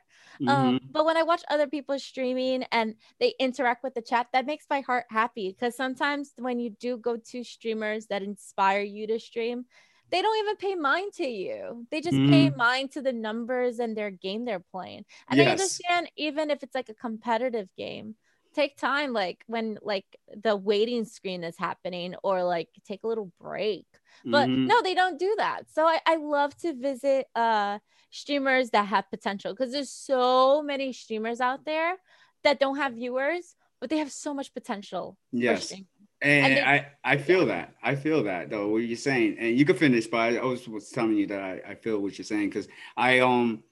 Um, 0.47 0.75
Mhm. 0.75 0.93
but 0.93 1.05
when 1.05 1.17
I 1.17 1.23
watch 1.23 1.43
other 1.49 1.67
people 1.67 1.97
streaming 1.99 2.63
and 2.71 2.95
they 3.19 3.33
interact 3.39 3.83
with 3.83 3.93
the 3.93 4.01
chat, 4.01 4.27
that 4.33 4.45
makes 4.45 4.65
my 4.69 4.81
heart 4.81 5.05
happy 5.09 5.49
because 5.49 5.75
sometimes 5.75 6.33
when 6.37 6.59
you 6.59 6.69
do 6.69 6.97
go 6.97 7.17
to 7.17 7.43
streamers 7.43 8.07
that 8.07 8.23
inspire 8.23 8.81
you 8.81 9.07
to 9.07 9.19
stream, 9.19 9.65
they 10.11 10.21
don't 10.21 10.37
even 10.39 10.55
pay 10.57 10.75
mind 10.75 11.13
to 11.13 11.25
you. 11.27 11.87
They 11.91 11.99
just 12.01 12.23
pay 12.25 12.49
mind 12.55 12.91
to 12.91 13.01
the 13.01 13.11
numbers 13.13 13.79
and 13.79 13.97
their 13.97 14.11
game 14.11 14.45
they're 14.45 14.59
playing. 14.59 15.05
And 15.29 15.41
I 15.41 15.45
understand 15.45 16.11
even 16.15 16.49
if 16.51 16.63
it's 16.63 16.75
like 16.75 16.89
a 16.89 16.93
competitive 16.93 17.69
game, 17.75 18.15
take 18.53 18.77
time 18.77 19.11
like 19.13 19.43
when 19.47 19.77
like 19.81 20.05
the 20.33 20.55
waiting 20.55 21.03
screen 21.05 21.43
is 21.43 21.57
happening 21.57 22.15
or 22.23 22.43
like 22.43 22.69
take 22.85 23.03
a 23.03 23.07
little 23.07 23.31
break 23.39 23.85
but 24.23 24.47
Mhm. 24.47 24.67
no 24.67 24.81
they 24.81 24.93
don't 24.93 25.19
do 25.19 25.33
that 25.37 25.63
so 25.73 25.85
I, 25.85 25.99
I 26.05 26.15
love 26.15 26.55
to 26.57 26.73
visit 26.73 27.27
uh 27.35 27.79
streamers 28.11 28.69
that 28.69 28.85
have 28.87 29.09
potential 29.09 29.53
because 29.53 29.71
there's 29.73 29.89
so 29.91 30.61
many 30.61 30.93
streamers 30.93 31.41
out 31.41 31.65
there 31.65 31.95
that 32.43 32.59
don't 32.59 32.77
have 32.77 32.93
viewers 32.93 33.55
but 33.81 33.89
they 33.89 33.97
have 33.97 34.11
so 34.11 34.33
much 34.33 34.53
potential 34.53 35.17
Yes. 35.31 35.71
And, 35.71 35.85
And 36.21 36.57
they- 36.57 36.63
I, 36.63 36.87
I 37.03 37.17
feel 37.17 37.45
that. 37.47 37.75
I 37.83 37.95
feel 37.95 38.23
that 38.23 38.49
though, 38.49 38.69
what 38.69 38.77
you're 38.77 38.95
saying. 38.97 39.35
And 39.37 39.59
you 39.59 39.65
can 39.65 39.75
finish, 39.75 40.07
but 40.07 40.17
I, 40.37 40.43
was, 40.43 40.67
was 40.67 40.89
telling 40.89 41.17
you 41.17 41.27
that 41.27 41.41
I, 41.41 41.61
I 41.71 41.75
feel 41.75 41.99
what 41.99 42.17
you're 42.17 42.25
saying 42.25 42.49
because 42.49 42.67
I 42.95 43.19
um 43.19 43.63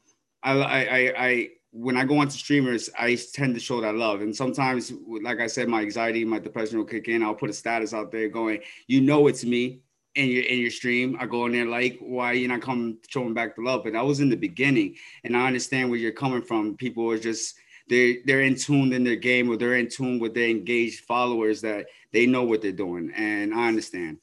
I, 0.44 0.52
I 0.60 0.80
I 0.98 1.14
I 1.28 1.50
when 1.72 1.96
I 1.98 2.04
go 2.06 2.20
onto 2.20 2.38
streamers, 2.38 2.90
I 3.00 3.16
tend 3.16 3.56
to 3.56 3.60
show 3.62 3.82
that 3.82 3.96
love. 3.96 4.22
And 4.22 4.36
sometimes, 4.36 4.92
like 5.24 5.40
I 5.40 5.48
said, 5.48 5.68
my 5.70 5.82
anxiety, 5.82 6.24
my 6.26 6.38
depression 6.38 6.78
will 6.78 6.86
kick 6.86 7.08
in. 7.08 7.24
I'll 7.24 7.34
put 7.34 7.50
a 7.50 7.54
status 7.54 7.94
out 7.96 8.12
there 8.12 8.28
going, 8.28 8.60
you 8.88 9.02
know 9.02 9.26
it's 9.28 9.44
me 9.46 9.80
in 10.16 10.30
your 10.30 10.44
in 10.44 10.60
your 10.60 10.72
stream. 10.72 11.18
I 11.20 11.26
go 11.26 11.46
in 11.46 11.54
there 11.54 11.66
like, 11.66 11.98
why 12.00 12.34
you 12.34 12.48
not 12.48 12.62
coming 12.62 12.98
showing 13.08 13.34
back 13.34 13.56
the 13.56 13.62
love? 13.62 13.84
But 13.84 13.94
that 13.94 14.06
was 14.06 14.20
in 14.20 14.30
the 14.30 14.36
beginning. 14.36 14.96
And 15.24 15.36
I 15.36 15.48
understand 15.48 15.90
where 15.90 16.00
you're 16.00 16.12
coming 16.12 16.42
from. 16.42 16.76
People 16.78 17.10
are 17.12 17.20
just 17.20 17.56
they're 17.90 18.16
they're 18.26 18.42
in 18.42 18.56
tune 18.56 18.94
in 18.94 19.04
their 19.04 19.16
game 19.16 19.50
or 19.50 19.58
they're 19.58 19.76
in 19.76 19.90
tune 19.90 20.20
with 20.20 20.34
their 20.34 20.50
engaged 20.50 21.06
followers 21.06 21.62
that 21.62 21.88
they 22.12 22.26
know 22.26 22.44
what 22.44 22.62
they're 22.62 22.72
doing. 22.72 23.12
And 23.16 23.54
I 23.54 23.68
understand. 23.68 24.18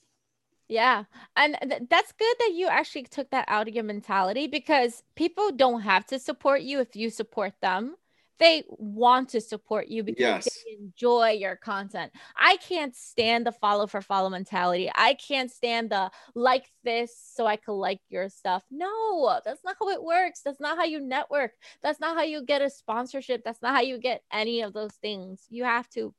Yeah. 0.69 1.05
And 1.35 1.57
th- 1.61 1.83
that's 1.91 2.13
good 2.13 2.37
that 2.39 2.53
you 2.55 2.69
actually 2.69 3.03
took 3.03 3.31
that 3.31 3.47
out 3.49 3.67
of 3.67 3.75
your 3.75 3.83
mentality 3.83 4.47
because 4.47 5.03
people 5.17 5.51
don't 5.51 5.81
have 5.81 6.07
to 6.07 6.19
support 6.21 6.63
you 6.63 6.79
if 6.79 6.95
you 6.95 7.11
support 7.11 7.55
them. 7.61 7.97
They 8.41 8.65
want 8.69 9.29
to 9.31 9.41
support 9.41 9.89
you 9.89 10.03
because 10.03 10.21
Yes. 10.21 10.65
they 10.65 10.77
enjoy 10.83 11.33
your 11.33 11.57
content. 11.57 12.11
I 12.37 12.57
can't 12.57 12.97
stand 12.97 13.47
the 13.47 13.53
follow 13.53 13.87
for 13.87 14.01
follow 14.01 14.31
mentality. 14.31 14.91
I 14.95 15.15
can't 15.15 15.51
stand 15.51 15.91
the 15.91 16.11
like 16.35 16.65
this 16.83 17.17
so 17.35 17.47
I 17.47 17.57
could 17.57 17.75
like 17.75 18.01
your 18.09 18.29
stuff. 18.31 18.65
No, 18.71 19.41
that's 19.45 19.63
not 19.63 19.77
how 19.79 19.91
it 19.91 20.03
works. 20.03 20.41
That's 20.43 20.61
not 20.61 20.79
how 20.79 20.85
you 20.85 21.01
network. 21.01 21.53
That's 21.83 22.01
not 22.01 22.17
how 22.17 22.23
you 22.23 22.43
get 22.43 22.63
a 22.63 22.71
sponsorship. 22.71 23.43
That's 23.45 23.63
not 23.63 23.75
how 23.75 23.83
you 23.83 23.99
get 23.99 24.23
any 24.33 24.63
of 24.63 24.73
those 24.73 24.95
things. 24.95 25.45
You 25.51 25.65
have 25.65 25.89
to 25.91 26.15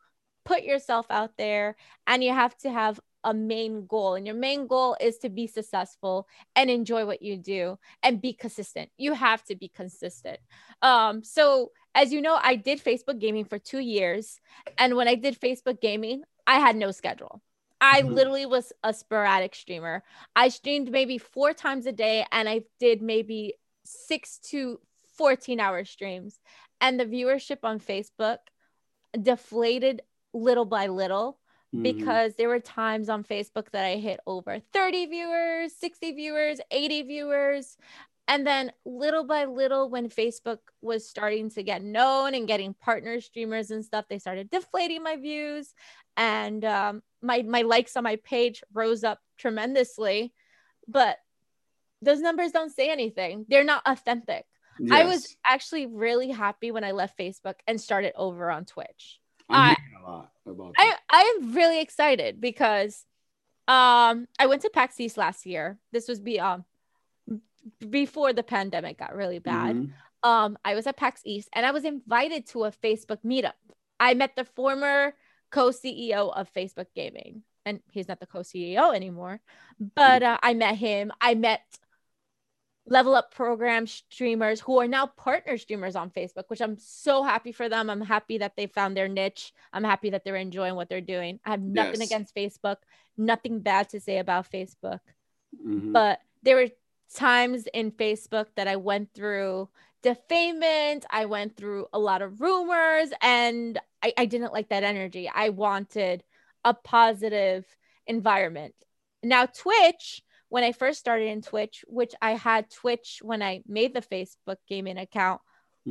put 0.45 0.63
yourself 0.63 1.07
out 1.09 1.31
there 1.37 1.75
and 2.07 2.23
you 2.23 2.33
have 2.33 2.55
to 2.59 2.69
have 2.71 2.99
a 3.23 3.33
main 3.33 3.85
goal 3.85 4.15
and 4.15 4.25
your 4.25 4.35
main 4.35 4.65
goal 4.65 4.97
is 4.99 5.19
to 5.19 5.29
be 5.29 5.45
successful 5.45 6.27
and 6.55 6.71
enjoy 6.71 7.05
what 7.05 7.21
you 7.21 7.37
do 7.37 7.77
and 8.01 8.19
be 8.19 8.33
consistent 8.33 8.89
you 8.97 9.13
have 9.13 9.43
to 9.43 9.55
be 9.55 9.67
consistent 9.67 10.39
um 10.81 11.23
so 11.23 11.69
as 11.95 12.11
you 12.13 12.21
know 12.21 12.39
i 12.41 12.55
did 12.55 12.83
facebook 12.83 13.19
gaming 13.19 13.45
for 13.45 13.59
2 13.59 13.79
years 13.79 14.39
and 14.77 14.95
when 14.95 15.07
i 15.07 15.15
did 15.15 15.39
facebook 15.39 15.81
gaming 15.81 16.23
i 16.47 16.59
had 16.59 16.75
no 16.75 16.91
schedule 16.91 17.41
i 17.79 18.01
Mhm. 18.01 18.13
literally 18.13 18.45
was 18.45 18.71
a 18.83 18.93
sporadic 18.93 19.55
streamer 19.55 20.03
i 20.35 20.49
streamed 20.49 20.91
maybe 20.91 21.17
4 21.17 21.53
times 21.53 21.85
a 21.85 21.91
day 21.91 22.25
and 22.31 22.47
i 22.49 22.61
did 22.79 23.01
maybe 23.01 23.53
6 23.83 24.37
to 24.39 24.79
14 25.17 25.59
hour 25.59 25.83
streams 25.85 26.39
and 26.79 26.99
the 26.99 27.05
viewership 27.05 27.59
on 27.63 27.79
facebook 27.79 28.39
deflated 29.21 30.01
little 30.33 30.65
by 30.65 30.87
little 30.87 31.39
Mhm. 31.73 31.83
because 31.83 32.35
there 32.35 32.49
were 32.49 32.59
times 32.59 33.09
on 33.09 33.23
Facebook 33.23 33.69
that 33.71 33.85
I 33.85 33.95
hit 33.95 34.19
over 34.25 34.59
30 34.59 35.05
viewers, 35.05 35.73
60 35.73 36.11
viewers, 36.11 36.59
80 36.69 37.01
viewers. 37.01 37.77
And 38.31 38.47
then 38.47 38.71
little 38.85 39.25
by 39.25 39.43
little, 39.43 39.89
when 39.89 40.07
Facebook 40.07 40.59
was 40.81 41.05
starting 41.05 41.49
to 41.49 41.63
get 41.63 41.83
known 41.83 42.33
and 42.33 42.47
getting 42.47 42.73
partner 42.73 43.19
streamers 43.19 43.71
and 43.71 43.83
stuff, 43.83 44.05
they 44.09 44.19
started 44.19 44.49
deflating 44.49 45.03
my 45.03 45.17
views. 45.17 45.73
And 46.15 46.63
um, 46.63 47.03
my, 47.21 47.41
my 47.41 47.63
likes 47.63 47.97
on 47.97 48.05
my 48.05 48.15
page 48.23 48.63
rose 48.73 49.03
up 49.03 49.19
tremendously. 49.37 50.33
But 50.87 51.17
those 52.01 52.21
numbers 52.21 52.53
don't 52.53 52.73
say 52.73 52.89
anything, 52.89 53.45
they're 53.49 53.65
not 53.65 53.81
authentic. 53.85 54.45
I 54.89 55.03
was 55.03 55.35
actually 55.45 55.87
really 55.87 56.29
happy 56.31 56.71
when 56.71 56.85
I 56.85 56.91
left 56.91 57.19
Facebook 57.19 57.55
and 57.67 57.81
started 57.81 58.13
over 58.15 58.49
on 58.49 58.63
Twitch. 58.63 59.19
I'm 59.49 59.71
I- 59.71 59.77
a 59.99 60.09
lot 60.09 60.31
about 60.45 60.73
I. 60.77 60.95
I 61.09 61.37
am 61.37 61.53
really 61.53 61.81
excited 61.81 62.39
because 62.39 63.05
um 63.67 64.27
I 64.39 64.47
went 64.47 64.61
to 64.61 64.69
PAX 64.69 64.99
East 65.01 65.17
last 65.17 65.45
year. 65.45 65.77
This 65.91 66.07
was 66.07 66.21
be 66.21 66.39
um 66.39 66.63
before 67.89 68.33
the 68.33 68.43
pandemic 68.43 68.97
got 68.97 69.15
really 69.15 69.39
bad. 69.39 69.75
Mhm. 69.75 69.93
Um 70.23 70.57
I 70.63 70.75
was 70.75 70.87
at 70.87 70.97
PAX 70.97 71.21
East 71.25 71.49
and 71.53 71.65
I 71.65 71.71
was 71.71 71.85
invited 71.85 72.47
to 72.47 72.65
a 72.65 72.71
Facebook 72.71 73.21
meetup. 73.23 73.53
I 73.99 74.13
met 74.13 74.35
the 74.35 74.45
former 74.45 75.15
co-CEO 75.51 76.29
of 76.35 76.51
Facebook 76.53 76.87
Gaming 76.95 77.43
and 77.65 77.81
he's 77.91 78.07
not 78.07 78.19
the 78.19 78.25
co-CEO 78.25 78.95
anymore, 78.95 79.41
but 79.95 80.23
uh, 80.23 80.37
I 80.41 80.53
met 80.53 80.75
him. 80.77 81.11
I 81.21 81.35
met 81.35 81.61
level 82.87 83.13
up 83.13 83.31
program 83.33 83.85
streamers 83.85 84.59
who 84.59 84.79
are 84.79 84.87
now 84.87 85.05
partner 85.05 85.57
streamers 85.57 85.95
on 85.95 86.09
Facebook, 86.09 86.45
which 86.47 86.61
I'm 86.61 86.77
so 86.79 87.21
happy 87.23 87.51
for 87.51 87.69
them. 87.69 87.89
I'm 87.89 88.01
happy 88.01 88.39
that 88.39 88.55
they 88.57 88.65
found 88.67 88.97
their 88.97 89.07
niche. 89.07 89.53
I'm 89.71 89.83
happy 89.83 90.09
that 90.09 90.23
they're 90.23 90.35
enjoying 90.35 90.75
what 90.75 90.89
they're 90.89 90.99
doing. 90.99 91.39
I 91.45 91.51
have 91.51 91.61
nothing 91.61 92.01
Yes. 92.01 92.09
against 92.09 92.35
Facebook, 92.35 92.77
nothing 93.17 93.59
bad 93.59 93.89
to 93.89 93.99
say 93.99 94.17
about 94.17 94.49
Facebook, 94.49 94.99
Mhm. 95.55 95.93
but 95.93 96.21
there 96.41 96.55
were 96.55 96.69
times 97.13 97.67
in 97.73 97.91
Facebook 97.91 98.47
that 98.55 98.67
I 98.67 98.75
went 98.75 99.13
through 99.13 99.69
defamation. 100.01 101.01
I 101.09 101.25
went 101.25 101.55
through 101.55 101.87
a 101.93 101.99
lot 101.99 102.21
of 102.21 102.41
rumors 102.41 103.09
and 103.21 103.79
I, 104.03 104.13
I 104.17 104.25
didn't 104.25 104.53
like 104.53 104.69
that 104.69 104.83
energy. 104.83 105.29
I 105.33 105.49
wanted 105.49 106.23
a 106.63 106.73
positive 106.73 107.65
environment. 108.07 108.73
Now, 109.23 109.45
Twitch, 109.45 110.23
when 110.49 110.63
I 110.63 110.71
first 110.71 110.99
started 110.99 111.27
in 111.27 111.41
Twitch, 111.41 111.83
which 111.87 112.13
I 112.21 112.31
had 112.31 112.69
Twitch 112.69 113.19
when 113.21 113.41
I 113.41 113.61
made 113.67 113.93
the 113.93 114.01
Facebook 114.01 114.57
gaming 114.67 114.97
account, 114.97 115.41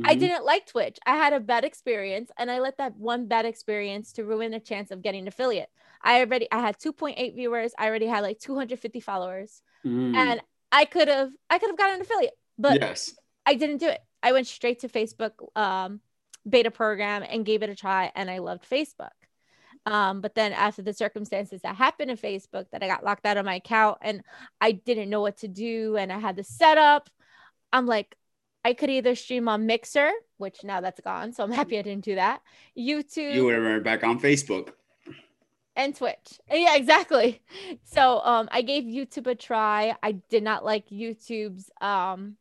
I 0.03 0.15
Mhm. 0.15 0.19
didn't 0.19 0.45
like 0.45 0.65
Twitch. 0.67 0.97
I 1.05 1.15
had 1.15 1.33
a 1.33 1.39
bad 1.39 1.63
experience 1.65 2.31
and 2.37 2.49
I 2.49 2.59
let 2.59 2.77
that 2.77 2.95
one 2.95 3.27
bad 3.27 3.45
experience 3.45 4.13
to 4.13 4.25
ruin 4.25 4.53
a 4.53 4.59
chance 4.59 4.89
of 4.91 5.01
getting 5.01 5.21
an 5.21 5.27
affiliate. 5.27 5.69
I 6.01 6.21
already 6.21 6.49
I 6.51 6.59
had 6.59 6.79
2.8 6.79 7.35
viewers. 7.35 7.73
I 7.77 7.87
already 7.87 8.07
had 8.07 8.21
like 8.21 8.39
250 8.39 8.99
followers 8.99 9.61
Mhm. 9.85 10.15
and 10.15 10.41
I 10.71 10.85
could 10.85 11.07
have 11.07 11.31
I 11.49 11.59
could 11.59 11.69
have 11.69 11.77
gotten 11.77 11.95
an 11.95 12.01
affiliate, 12.01 12.37
but 12.57 12.79
yes. 12.79 13.13
I 13.45 13.55
didn't 13.55 13.77
do 13.77 13.87
it. 13.87 13.99
I 14.23 14.31
went 14.31 14.47
straight 14.47 14.79
to 14.79 14.87
Facebook 14.87 15.31
um, 15.55 15.99
beta 16.47 16.71
program 16.71 17.23
and 17.27 17.45
gave 17.45 17.63
it 17.63 17.69
a 17.69 17.75
try, 17.75 18.11
and 18.15 18.29
I 18.29 18.39
loved 18.39 18.69
Facebook. 18.69 19.09
Um, 19.85 20.21
but 20.21 20.35
then 20.35 20.53
after 20.53 20.83
the 20.83 20.93
circumstances 20.93 21.61
that 21.63 21.75
happened 21.75 22.11
in 22.11 22.17
Facebook, 22.17 22.65
that 22.71 22.83
I 22.83 22.87
got 22.87 23.03
locked 23.03 23.25
out 23.25 23.37
of 23.37 23.45
my 23.45 23.55
account 23.55 23.97
and 24.01 24.21
I 24.59 24.73
didn't 24.73 25.09
know 25.09 25.21
what 25.21 25.37
to 25.37 25.47
do, 25.47 25.97
and 25.97 26.11
I 26.11 26.19
had 26.19 26.35
the 26.35 26.43
setup. 26.43 27.09
I'm 27.73 27.87
like, 27.87 28.15
I 28.63 28.73
could 28.73 28.91
either 28.91 29.15
stream 29.15 29.47
on 29.47 29.65
Mixer, 29.65 30.11
which 30.37 30.63
now 30.63 30.81
that's 30.81 31.01
gone, 31.01 31.33
so 31.33 31.43
I'm 31.43 31.51
happy 31.51 31.79
I 31.79 31.81
didn't 31.81 32.05
do 32.05 32.15
that. 32.15 32.41
YouTube 32.77 33.33
You 33.33 33.45
would 33.45 33.55
have 33.55 33.63
been 33.63 33.83
back 33.83 34.03
on 34.03 34.19
Facebook. 34.19 34.73
And 35.75 35.95
Twitch. 35.95 36.39
Yeah, 36.51 36.75
exactly. 36.75 37.41
So 37.83 38.21
um 38.23 38.49
I 38.51 38.61
gave 38.61 38.83
YouTube 38.83 39.27
a 39.27 39.35
try. 39.35 39.95
I 40.03 40.13
did 40.13 40.43
not 40.43 40.63
like 40.65 40.89
YouTube's 40.89 41.69
um 41.81 42.35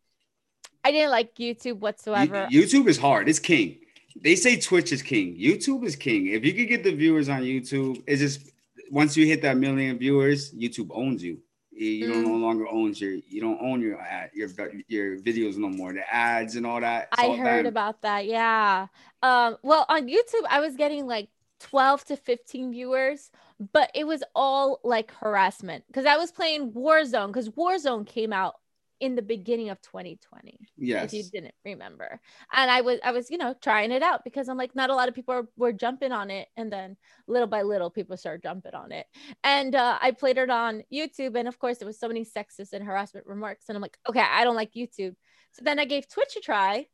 I 0.84 0.92
didn't 0.92 1.10
like 1.10 1.34
YouTube 1.36 1.78
whatsoever. 1.80 2.48
YouTube 2.50 2.88
is 2.88 2.98
hard. 2.98 3.28
It's 3.28 3.38
king. 3.38 3.78
They 4.20 4.34
say 4.34 4.58
Twitch 4.58 4.92
is 4.92 5.02
king. 5.02 5.36
YouTube 5.36 5.84
is 5.84 5.94
king. 5.96 6.28
If 6.28 6.44
you 6.44 6.52
could 6.54 6.68
get 6.68 6.82
the 6.82 6.92
viewers 6.92 7.28
on 7.28 7.42
YouTube, 7.42 8.02
it's 8.06 8.20
just 8.20 8.50
once 8.90 9.16
you 9.16 9.26
hit 9.26 9.42
that 9.42 9.56
million 9.56 9.98
viewers, 9.98 10.52
YouTube 10.52 10.90
owns 10.92 11.22
you. 11.22 11.38
You 11.72 12.08
don't 12.08 12.24
Mm. 12.24 12.28
no 12.28 12.36
longer 12.36 12.66
owns 12.68 13.00
your 13.00 13.12
you 13.12 13.40
don't 13.40 13.58
own 13.62 13.80
your 13.80 13.98
ad, 14.00 14.30
your 14.34 14.48
your 14.88 15.18
videos 15.18 15.56
no 15.56 15.68
more. 15.68 15.92
The 15.92 16.02
ads 16.12 16.56
and 16.56 16.66
all 16.66 16.80
that. 16.80 17.08
I 17.12 17.26
all 17.26 17.36
heard 17.36 17.66
about 17.66 18.02
that. 18.02 18.26
Yeah. 18.26 18.88
Um 19.22 19.56
well 19.62 19.86
on 19.88 20.08
YouTube 20.08 20.44
I 20.48 20.60
was 20.60 20.76
getting 20.76 21.06
like 21.06 21.28
12 21.60 22.04
to 22.06 22.16
15 22.16 22.72
viewers, 22.72 23.30
but 23.72 23.90
it 23.94 24.06
was 24.06 24.22
all 24.34 24.80
like 24.82 25.12
harassment 25.12 25.84
because 25.86 26.06
I 26.06 26.16
was 26.16 26.32
playing 26.32 26.72
Warzone 26.72 27.28
because 27.28 27.50
Warzone 27.50 28.06
came 28.06 28.32
out 28.32 28.54
in 29.00 29.14
the 29.14 29.22
beginning 29.22 29.70
of 29.70 29.80
2020. 29.80 30.58
Yes. 30.76 31.06
if 31.06 31.12
you 31.14 31.22
didn't 31.24 31.54
remember. 31.64 32.20
And 32.52 32.70
I 32.70 32.82
was 32.82 32.98
I 33.02 33.12
was, 33.12 33.30
you 33.30 33.38
know, 33.38 33.54
trying 33.60 33.92
it 33.92 34.02
out 34.02 34.24
because 34.24 34.48
I'm 34.48 34.58
like 34.58 34.76
not 34.76 34.90
a 34.90 34.94
lot 34.94 35.08
of 35.08 35.14
people 35.14 35.34
are, 35.34 35.48
were 35.56 35.72
jumping 35.72 36.12
on 36.12 36.30
it 36.30 36.48
and 36.56 36.70
then 36.70 36.96
little 37.26 37.48
by 37.48 37.62
little 37.62 37.90
people 37.90 38.16
started 38.16 38.42
jumping 38.42 38.74
on 38.74 38.92
it. 38.92 39.06
And 39.42 39.74
uh, 39.74 39.98
I 40.00 40.10
played 40.12 40.38
it 40.38 40.50
on 40.50 40.82
YouTube 40.92 41.36
and 41.36 41.48
of 41.48 41.58
course 41.58 41.78
there 41.78 41.86
was 41.86 41.98
so 41.98 42.08
many 42.08 42.24
sexist 42.24 42.72
and 42.72 42.84
harassment 42.84 43.26
remarks 43.26 43.64
and 43.68 43.76
I'm 43.76 43.82
like, 43.82 43.96
okay, 44.08 44.20
I 44.20 44.44
don't 44.44 44.56
like 44.56 44.72
YouTube. 44.74 45.14
So 45.52 45.62
then 45.62 45.78
I 45.78 45.86
gave 45.86 46.08
Twitch 46.08 46.36
a 46.36 46.40
try 46.40 46.86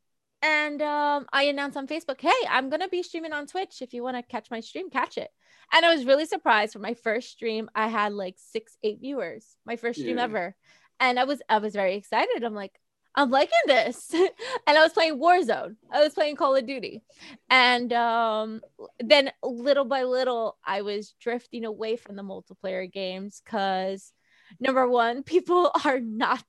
and 0.46 0.80
um, 0.80 1.26
I 1.32 1.44
announced 1.44 1.76
on 1.76 1.88
Facebook, 1.88 2.20
hey, 2.20 2.30
I'm 2.48 2.68
going 2.68 2.80
to 2.80 2.88
be 2.88 3.02
streaming 3.02 3.32
on 3.32 3.46
Twitch 3.46 3.82
if 3.82 3.92
you 3.92 4.02
want 4.02 4.16
to 4.16 4.22
catch 4.22 4.50
my 4.50 4.60
stream, 4.60 4.90
catch 4.90 5.18
it. 5.18 5.30
And 5.72 5.84
I 5.84 5.92
was 5.92 6.04
really 6.04 6.26
surprised 6.26 6.72
for 6.72 6.78
my 6.78 6.94
first 6.94 7.30
stream 7.30 7.68
I 7.74 7.88
had 7.88 8.12
like 8.12 8.36
6 8.38 8.76
8 8.82 9.00
viewers. 9.00 9.56
My 9.64 9.76
first 9.76 9.98
stream 9.98 10.18
Yeah. 10.18 10.24
ever. 10.24 10.56
And 11.00 11.18
I 11.18 11.24
was 11.24 11.42
I 11.48 11.58
was 11.58 11.74
very 11.74 11.96
excited. 11.96 12.44
I'm 12.44 12.54
like 12.54 12.72
I'm 13.16 13.30
liking 13.30 13.58
this. 13.66 14.10
and 14.66 14.78
I 14.78 14.82
was 14.82 14.92
playing 14.92 15.18
Warzone. 15.18 15.76
I 15.90 16.04
was 16.04 16.12
playing 16.14 16.36
Call 16.36 16.54
of 16.54 16.66
Duty. 16.66 17.02
And 17.50 17.92
um, 17.92 18.60
then 19.00 19.32
little 19.42 19.86
by 19.86 20.04
little, 20.04 20.58
I 20.64 20.82
was 20.82 21.14
drifting 21.20 21.64
away 21.64 21.96
from 21.96 22.14
the 22.16 22.22
multiplayer 22.22 22.90
games 22.90 23.40
because 23.44 24.12
number 24.60 24.86
one, 24.86 25.22
people 25.34 25.72
are 25.84 25.98
not 25.98 26.44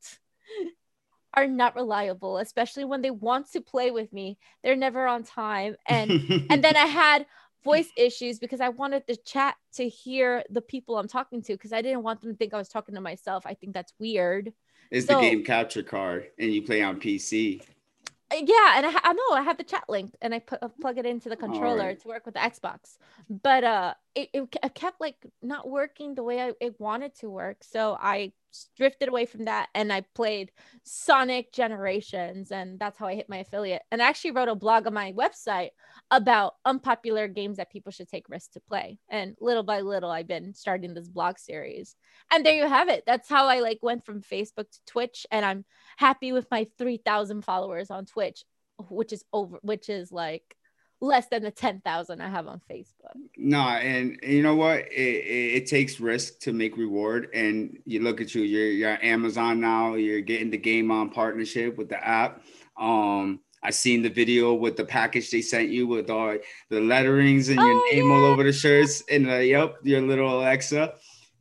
are 1.34 1.48
not 1.48 1.76
reliable, 1.76 2.38
especially 2.38 2.86
when 2.86 3.02
they 3.02 3.12
want 3.12 3.52
to 3.52 3.62
play 3.62 3.92
with 3.92 4.12
me. 4.14 4.38
They're 4.64 4.76
never 4.76 5.08
on 5.08 5.24
time. 5.24 5.76
And 5.88 6.12
and 6.50 6.64
then 6.64 6.76
I 6.86 6.86
had 6.86 7.26
voice 7.64 7.90
issues 7.98 8.40
because 8.40 8.62
I 8.62 8.70
wanted 8.70 9.04
the 9.08 9.16
chat 9.18 9.56
to 9.74 9.88
hear 9.88 10.44
the 10.50 10.62
people 10.62 10.98
I'm 10.98 11.08
talking 11.08 11.42
to 11.44 11.54
because 11.54 11.74
I 11.74 11.82
didn't 11.82 12.04
want 12.04 12.22
them 12.22 12.32
to 12.32 12.38
think 12.38 12.54
I 12.54 12.58
was 12.58 12.70
talking 12.70 12.96
to 12.96 13.02
myself. 13.02 13.46
I 13.46 13.54
think 13.56 13.74
that's 13.74 13.94
weird. 14.00 14.54
It's 14.90 15.08
So- 15.08 15.16
the 15.16 15.22
game 15.22 15.44
capture 15.44 15.84
card, 15.84 16.30
and 16.40 16.54
you 16.54 16.62
play 16.62 16.82
on 16.82 17.00
PC. 17.00 17.62
Uh, 18.32 18.36
Yeah, 18.42 18.74
and 18.78 18.86
I, 18.86 18.92
ha- 18.92 19.02
I 19.04 19.14
know 19.14 19.30
I 19.32 19.42
have 19.42 19.58
the 19.58 19.64
chat 19.64 19.84
linked, 19.90 20.16
and 20.22 20.34
I 20.34 20.40
put 20.40 20.62
uh, 20.64 20.70
plug 20.82 20.98
it 20.98 21.06
into 21.06 21.30
the 21.30 21.36
controller 21.36 21.80
Alright. 21.82 22.02
to 22.02 22.08
work 22.08 22.26
with 22.26 22.36
the 22.36 22.42
Xbox. 22.42 22.98
But 23.30 23.64
uh, 23.64 23.94
it, 24.18 24.50
it, 24.64 24.74
kept 24.74 25.00
like 25.00 25.16
not 25.44 25.70
working 25.70 26.16
the 26.16 26.24
way 26.24 26.42
I 26.42 26.54
it 26.60 26.80
wanted 26.80 27.14
to 27.20 27.30
work, 27.30 27.58
so 27.62 27.96
I 28.00 28.34
drifted 28.76 29.10
away 29.10 29.28
from 29.28 29.46
that, 29.46 29.70
and 29.76 29.94
I 29.94 30.02
played 30.16 30.52
Sonic 30.84 31.54
Generations, 31.54 32.52
and 32.52 32.80
that's 32.80 32.98
how 32.98 33.06
I 33.06 33.14
hit 33.14 33.30
my 33.30 33.38
affiliate. 33.38 33.84
And 33.92 34.02
I 34.02 34.08
actually 34.08 34.32
wrote 34.32 34.48
a 34.48 34.56
blog 34.56 34.88
on 34.88 34.94
my 34.96 35.14
website 35.14 35.70
about 36.10 36.56
unpopular 36.66 37.28
games 37.28 37.58
that 37.58 37.72
people 37.72 37.92
should 37.92 38.10
take 38.10 38.28
risks 38.28 38.54
to 38.54 38.60
play. 38.62 38.98
And 39.08 39.36
little 39.40 39.64
by 39.64 39.82
little, 39.82 40.10
I've 40.10 40.28
been 40.28 40.56
starting 40.56 40.96
this 40.96 41.08
blog 41.08 41.38
series, 41.38 41.96
and 42.32 42.44
there 42.44 42.56
you 42.56 42.68
have 42.68 42.90
it. 42.90 43.04
That's 43.06 43.30
how 43.30 43.46
I 43.46 43.60
like 43.60 43.80
went 43.84 44.04
from 44.04 44.22
Facebook 44.22 44.72
to 44.72 44.80
Twitch, 44.88 45.28
and 45.32 45.46
I'm 45.46 45.64
happy 45.98 46.32
with 46.32 46.48
my 46.50 46.68
3000 46.80 47.44
followers 47.44 47.92
on 47.92 48.06
Twitch, 48.08 48.44
which 48.90 49.14
is 49.14 49.24
over, 49.32 49.60
which 49.62 49.90
is 49.90 50.12
like 50.12 50.56
less 51.00 51.28
than 51.28 51.44
the 51.44 51.52
10,000 51.52 52.22
I 52.22 52.28
have 52.30 52.48
on 52.48 52.62
Facebook. 52.70 53.14
No, 53.38 53.60
and 53.60 54.20
you 54.24 54.42
know 54.42 54.56
what? 54.56 54.80
It, 54.80 54.92
it, 54.92 55.56
it 55.64 55.68
takes 55.68 56.00
risk 56.00 56.40
to 56.42 56.54
make 56.54 56.76
reward. 56.78 57.30
And 57.34 57.78
you 57.86 58.02
look 58.02 58.20
at 58.22 58.34
you, 58.34 58.42
you're 58.42 58.72
you're 58.72 59.04
Amazon 59.06 59.60
now. 59.62 59.94
You're 59.96 60.22
getting 60.22 60.50
the 60.50 60.58
game 60.58 60.90
on 60.92 61.10
partnership 61.10 61.78
with 61.78 61.90
the 61.90 62.06
app. 62.06 62.42
Um, 62.80 63.40
I 63.64 63.72
seen 63.72 64.02
the 64.02 64.10
video 64.10 64.54
with 64.54 64.78
the 64.78 64.86
package 64.86 65.30
they 65.32 65.42
sent 65.42 65.70
you 65.70 65.88
with 65.88 66.10
all 66.10 66.38
the 66.70 66.80
letterings 66.80 67.50
and 67.50 67.60
your 67.60 67.74
Oh, 67.76 67.90
name 67.92 68.12
all 68.12 68.26
over 68.26 68.44
the 68.44 68.54
shirts 68.54 69.04
and 69.10 69.30
uh, 69.30 69.36
yep, 69.38 69.78
your 69.84 70.02
little 70.02 70.40
Alexa. 70.40 70.94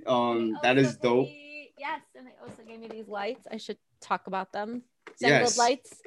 Um, 0.07 0.57
that 0.63 0.79
is 0.79 0.97
dope. 0.97 1.29
me- 1.29 1.73
yes, 1.79 2.01
and 2.17 2.27
they 2.27 2.33
also 2.43 2.63
gave 2.67 2.81
me 2.81 2.89
these 2.89 3.09
lights. 3.09 3.47
I 3.51 3.57
should 3.59 3.77
talk 4.01 4.27
about 4.29 4.53
them. 4.53 4.83
Sengled 5.17 5.41
Yes. 5.43 5.59
lights. 5.59 6.03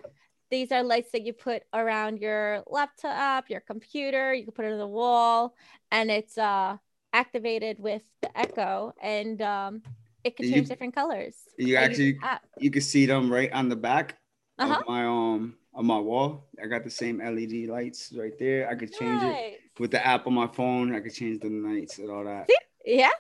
These 0.51 0.71
are 0.71 0.83
lights 0.83 1.11
that 1.11 1.21
you 1.23 1.33
put 1.33 1.63
around 1.73 2.19
your 2.19 2.63
laptop, 2.67 3.49
your 3.49 3.59
computer. 3.59 4.33
You 4.33 4.43
can 4.45 4.53
put 4.53 4.65
it 4.65 4.71
on 4.71 4.79
the 4.79 4.87
wall, 4.87 5.55
and 5.91 6.09
it's 6.09 6.37
uh 6.37 6.77
activated 7.13 7.79
with 7.79 8.03
the 8.21 8.29
Echo, 8.37 8.93
and 9.01 9.41
um, 9.41 9.81
it 10.23 10.35
can 10.37 10.45
You- 10.47 10.53
change 10.53 10.69
different 10.69 10.93
colors. 10.95 11.35
you 11.57 11.77
I 11.77 11.87
use 11.87 11.97
the 11.97 12.17
actually- 12.21 12.63
You 12.63 12.71
can 12.71 12.81
see 12.81 13.05
them 13.05 13.31
right 13.31 13.51
on 13.51 13.69
the 13.69 13.75
back 13.75 14.17
Uh-huh. 14.57 14.79
of 14.81 14.87
my 14.87 15.05
um 15.05 15.55
on 15.73 15.85
my 15.85 15.99
wall. 15.99 16.47
I 16.61 16.67
got 16.67 16.83
the 16.83 16.89
same 16.89 17.19
LED 17.21 17.67
lights 17.67 18.11
right 18.15 18.37
there. 18.37 18.67
I 18.69 18.75
could 18.75 18.91
change 18.93 19.21
it 19.23 19.59
with 19.79 19.91
the 19.91 20.05
app 20.05 20.27
on 20.27 20.33
my 20.33 20.47
phone. 20.47 20.93
I 20.95 20.99
could 20.99 21.13
change 21.13 21.39
the 21.41 21.49
lights 21.49 21.99
and 21.99 22.09
all 22.09 22.23
that. 22.25 22.49
Yeah. 22.85 23.11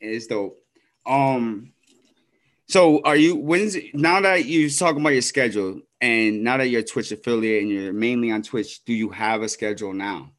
It's 0.00 0.26
dope. 0.26 0.60
Um, 1.06 1.72
so 2.66 3.00
are 3.04 3.16
you 3.16 3.36
when's 3.36 3.76
now 3.94 4.20
that 4.20 4.44
you're 4.44 4.68
talking 4.70 5.00
about 5.00 5.10
your 5.14 5.22
schedule 5.22 5.80
and 6.00 6.44
now 6.44 6.56
that 6.56 6.68
you're 6.68 6.80
a 6.80 6.84
Twitch 6.84 7.12
affiliate 7.12 7.62
and 7.62 7.70
you're 7.72 7.92
mainly 7.92 8.30
on 8.30 8.42
Twitch, 8.42 8.84
do 8.84 8.92
you 8.92 9.10
have 9.10 9.42
a 9.42 9.48
schedule 9.48 9.92
now? 9.92 10.32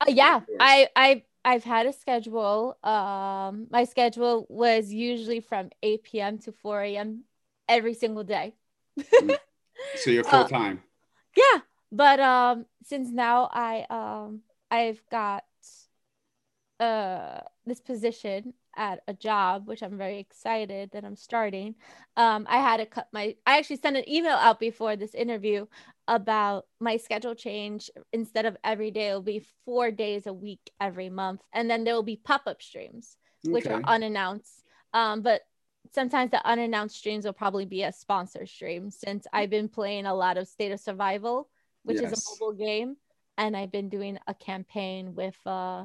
Uh, 0.00 0.06
yeah. 0.08 0.40
I 0.60 0.88
I 0.94 1.22
I've 1.44 1.64
had 1.64 1.86
a 1.86 1.92
schedule. 1.92 2.76
Um, 2.82 3.66
my 3.70 3.84
schedule 3.84 4.46
was 4.48 4.92
usually 4.92 5.40
from 5.40 5.70
8 5.82 6.02
p.m. 6.02 6.38
to 6.40 6.52
4 6.52 6.82
a.m. 6.82 7.24
every 7.68 7.94
single 7.94 8.24
day. 8.24 8.54
So 9.96 10.10
you're 10.10 10.26
Uh, 10.26 10.30
full 10.30 10.48
time. 10.48 10.82
Yeah, 11.36 11.60
but 11.92 12.18
um, 12.20 12.66
since 12.82 13.10
now 13.10 13.48
I 13.52 13.86
um 13.90 14.40
I've 14.70 15.02
got 15.10 15.44
uh 16.80 17.40
this 17.64 17.80
position 17.80 18.52
at 18.76 19.00
a 19.08 19.14
job, 19.14 19.66
which 19.66 19.82
I'm 19.82 19.96
very 19.98 20.18
excited 20.18 20.90
that 20.92 21.04
I'm 21.04 21.16
starting. 21.16 21.74
Um, 22.16 22.46
I 22.48 22.58
had 22.58 22.78
to 22.78 22.86
cut 22.86 23.08
my. 23.12 23.36
I 23.46 23.58
actually 23.58 23.76
sent 23.76 23.96
an 23.96 24.08
email 24.08 24.36
out 24.36 24.60
before 24.60 24.96
this 24.96 25.14
interview 25.14 25.66
about 26.08 26.66
my 26.80 26.96
schedule 26.96 27.34
change. 27.34 27.90
Instead 28.12 28.46
of 28.46 28.56
every 28.62 28.90
day, 28.90 29.08
it'll 29.08 29.22
be 29.22 29.46
four 29.64 29.90
days 29.90 30.26
a 30.26 30.32
week 30.32 30.70
every 30.80 31.08
month, 31.08 31.40
and 31.52 31.68
then 31.70 31.84
there 31.84 31.94
will 31.94 32.02
be 32.02 32.16
pop 32.16 32.42
up 32.46 32.62
streams 32.62 33.16
which 33.42 33.66
are 33.66 33.80
unannounced. 33.86 34.64
Um, 34.92 35.22
but 35.22 35.42
sometimes 35.92 36.30
the 36.32 36.44
unannounced 36.46 36.96
streams 36.96 37.24
will 37.24 37.32
probably 37.32 37.64
be 37.64 37.82
a 37.84 37.92
sponsor 37.92 38.44
stream 38.46 38.90
since 38.90 39.26
I've 39.32 39.50
been 39.50 39.68
playing 39.68 40.06
a 40.06 40.14
lot 40.14 40.36
of 40.36 40.48
State 40.48 40.72
of 40.72 40.80
Survival, 40.80 41.48
which 41.84 42.00
Yes. 42.00 42.12
is 42.12 42.18
a 42.18 42.30
mobile 42.44 42.56
game, 42.56 42.96
and 43.38 43.56
I've 43.56 43.70
been 43.70 43.88
doing 43.88 44.18
a 44.26 44.34
campaign 44.34 45.14
with 45.14 45.36
uh 45.46 45.84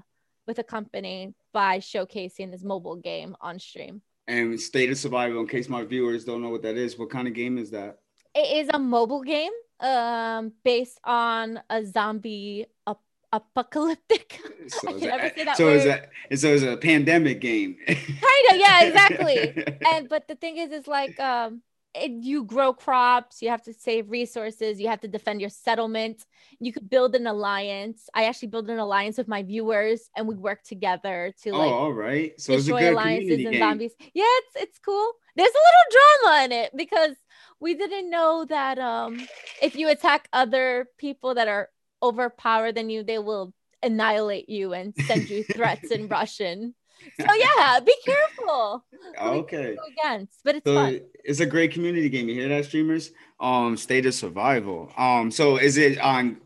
with 0.51 0.59
a 0.59 0.63
company 0.65 1.33
by 1.53 1.79
showcasing 1.79 2.51
this 2.51 2.61
mobile 2.61 2.97
game 2.97 3.37
on 3.39 3.57
stream. 3.57 4.01
And 4.27 4.59
State 4.59 4.89
of 4.91 4.97
Survival, 4.97 5.39
in 5.39 5.47
case 5.47 5.69
my 5.69 5.83
viewers 5.85 6.25
don't 6.25 6.41
know 6.41 6.49
what 6.49 6.61
that 6.63 6.75
is, 6.75 6.99
what 6.99 7.09
kind 7.09 7.25
of 7.25 7.33
game 7.33 7.57
is 7.57 7.71
that? 7.71 7.99
It 8.35 8.57
is 8.59 8.69
a 8.73 8.79
mobile 8.79 9.23
game 9.23 9.53
um 9.79 10.51
based 10.63 10.99
on 11.05 11.59
a 11.69 11.83
zombie 11.85 12.67
ap- 12.85 12.99
apocalyptic. 13.33 14.39
So 14.67 14.89
I 14.89 14.93
is 14.93 14.99
can 15.01 15.09
never 15.09 15.29
say 15.35 15.43
that 15.45 15.57
so 15.57 15.69
is 15.69 15.85
word. 15.85 16.39
so 16.41 16.47
it's 16.53 16.63
a 16.63 16.77
pandemic 16.77 17.41
game. 17.41 17.71
kind 17.87 18.45
of 18.51 18.55
yeah 18.65 18.83
exactly 18.83 19.37
and 19.91 20.07
but 20.07 20.27
the 20.27 20.35
thing 20.35 20.57
is 20.57 20.69
is 20.71 20.87
like 20.87 21.19
um 21.19 21.61
it, 21.93 22.11
you 22.11 22.43
grow 22.43 22.73
crops 22.73 23.41
you 23.41 23.49
have 23.49 23.61
to 23.61 23.73
save 23.73 24.09
resources 24.09 24.79
you 24.79 24.87
have 24.87 25.01
to 25.01 25.07
defend 25.07 25.41
your 25.41 25.49
settlement. 25.49 26.25
You 26.59 26.71
could 26.71 26.89
build 26.89 27.15
an 27.15 27.27
alliance. 27.27 28.09
I 28.13 28.25
actually 28.25 28.49
build 28.49 28.69
an 28.69 28.79
alliance 28.79 29.17
with 29.17 29.27
my 29.27 29.43
viewers 29.43 30.09
and 30.15 30.27
we 30.27 30.35
work 30.35 30.63
together 30.63 31.33
to 31.43 31.49
oh, 31.51 31.57
like 31.57 31.71
all 31.71 31.93
right. 31.93 32.39
So 32.39 32.53
it's 32.53 32.67
a 32.67 32.71
destroy 32.71 32.93
alliances 32.93 33.45
and 33.45 33.57
zombies. 33.57 33.93
Yeah 34.13 34.23
it's 34.25 34.55
it's 34.55 34.79
cool. 34.79 35.11
There's 35.35 35.49
a 35.49 35.53
little 35.53 36.01
drama 36.23 36.45
in 36.45 36.51
it 36.51 36.71
because 36.75 37.15
we 37.59 37.73
didn't 37.73 38.09
know 38.09 38.45
that 38.47 38.79
um 38.79 39.27
if 39.61 39.75
you 39.75 39.89
attack 39.89 40.27
other 40.33 40.87
people 40.97 41.35
that 41.35 41.47
are 41.47 41.69
overpowered 42.03 42.75
than 42.75 42.89
you 42.89 43.03
they 43.03 43.19
will 43.19 43.53
annihilate 43.83 44.49
you 44.49 44.73
and 44.73 44.95
send 44.95 45.29
you 45.29 45.43
threats 45.55 45.91
in 45.91 46.07
russian 46.07 46.73
so 47.19 47.33
yeah 47.33 47.79
be 47.79 47.93
careful 48.05 48.83
Okay. 49.21 49.75
against, 49.91 50.39
but 50.43 50.55
it's 50.55 50.65
So 50.65 50.75
fun. 50.75 51.01
it's 51.23 51.39
a 51.39 51.45
great 51.45 51.71
community 51.71 52.07
game. 52.09 52.29
You 52.29 52.35
hear 52.35 52.49
that, 52.49 52.65
streamers? 52.65 53.11
Um, 53.39 53.75
State 53.77 54.05
of 54.05 54.13
Survival. 54.13 54.91
Um, 54.97 55.31
so 55.31 55.57
is 55.57 55.77
it 55.77 55.97
on? 55.99 56.37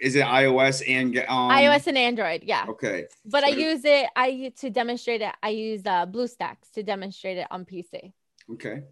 Is 0.00 0.16
it 0.16 0.24
iOS 0.24 0.82
and 0.88 1.16
um, 1.28 1.50
iOS 1.50 1.86
and 1.86 1.96
Android, 1.96 2.42
yeah. 2.44 2.66
Okay. 2.68 3.06
But 3.24 3.44
I 3.44 3.48
use 3.48 3.84
it. 3.84 4.06
I 4.16 4.52
to 4.60 4.68
demonstrate 4.70 5.22
it. 5.22 5.32
I 5.42 5.50
use 5.50 5.82
uh, 5.86 6.06
BlueStacks 6.06 6.70
to 6.74 6.82
demonstrate 6.82 7.38
it 7.38 7.46
on 7.52 7.64
PC. 7.64 8.12
Okay. 8.52 8.82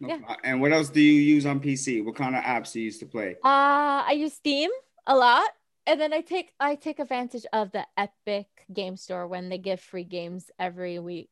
Yeah. 0.00 0.18
And 0.44 0.60
what 0.60 0.72
else 0.72 0.88
do 0.88 1.00
you 1.00 1.20
use 1.34 1.46
on 1.46 1.58
PC? 1.60 2.04
What 2.04 2.14
kind 2.16 2.36
of 2.36 2.42
apps 2.44 2.72
do 2.72 2.78
you 2.80 2.86
use 2.86 2.98
to 2.98 3.06
play? 3.06 3.32
Uh, 3.44 4.02
I 4.06 4.12
use 4.16 4.32
Steam 4.34 4.70
a 5.06 5.16
lot, 5.16 5.48
and 5.86 6.00
then 6.00 6.12
I 6.12 6.20
take 6.20 6.52
I 6.58 6.74
take 6.74 6.98
advantage 6.98 7.46
of 7.52 7.72
the 7.72 7.84
Epic 7.96 8.46
Game 8.72 8.96
Store 8.96 9.26
when 9.26 9.48
they 9.48 9.58
give 9.58 9.80
free 9.80 10.04
games 10.04 10.50
every 10.58 10.98
week. 10.98 11.30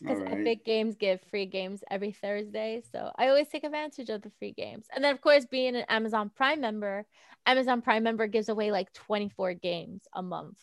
Because 0.00 0.20
right. 0.20 0.40
Epic 0.40 0.64
Games 0.66 0.94
give 0.94 1.22
free 1.30 1.46
games 1.46 1.82
every 1.90 2.12
Thursday, 2.12 2.82
so 2.92 3.10
I 3.16 3.28
always 3.28 3.48
take 3.48 3.64
advantage 3.64 4.10
of 4.10 4.20
the 4.20 4.30
free 4.38 4.52
games. 4.52 4.86
And 4.94 5.02
then, 5.02 5.14
of 5.14 5.22
course, 5.22 5.46
being 5.46 5.74
an 5.74 5.86
Amazon 5.88 6.30
Prime 6.34 6.60
member, 6.60 7.06
Amazon 7.46 7.80
Prime 7.80 8.02
member 8.02 8.26
gives 8.26 8.50
away 8.50 8.70
like 8.70 8.92
twenty 8.92 9.30
four 9.30 9.54
games 9.54 10.02
a 10.14 10.22
month. 10.22 10.58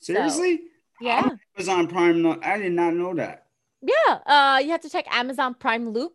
Seriously? 0.00 0.60
Yeah. 1.00 1.28
Amazon 1.56 1.86
Prime. 1.86 2.26
I 2.42 2.58
did 2.58 2.72
not 2.72 2.94
know 2.94 3.14
that. 3.14 3.46
Yeah, 3.80 4.18
uh, 4.26 4.60
you 4.64 4.70
have 4.70 4.80
to 4.80 4.90
check 4.90 5.06
Amazon 5.14 5.54
Prime 5.54 5.90
Loot. 5.90 6.12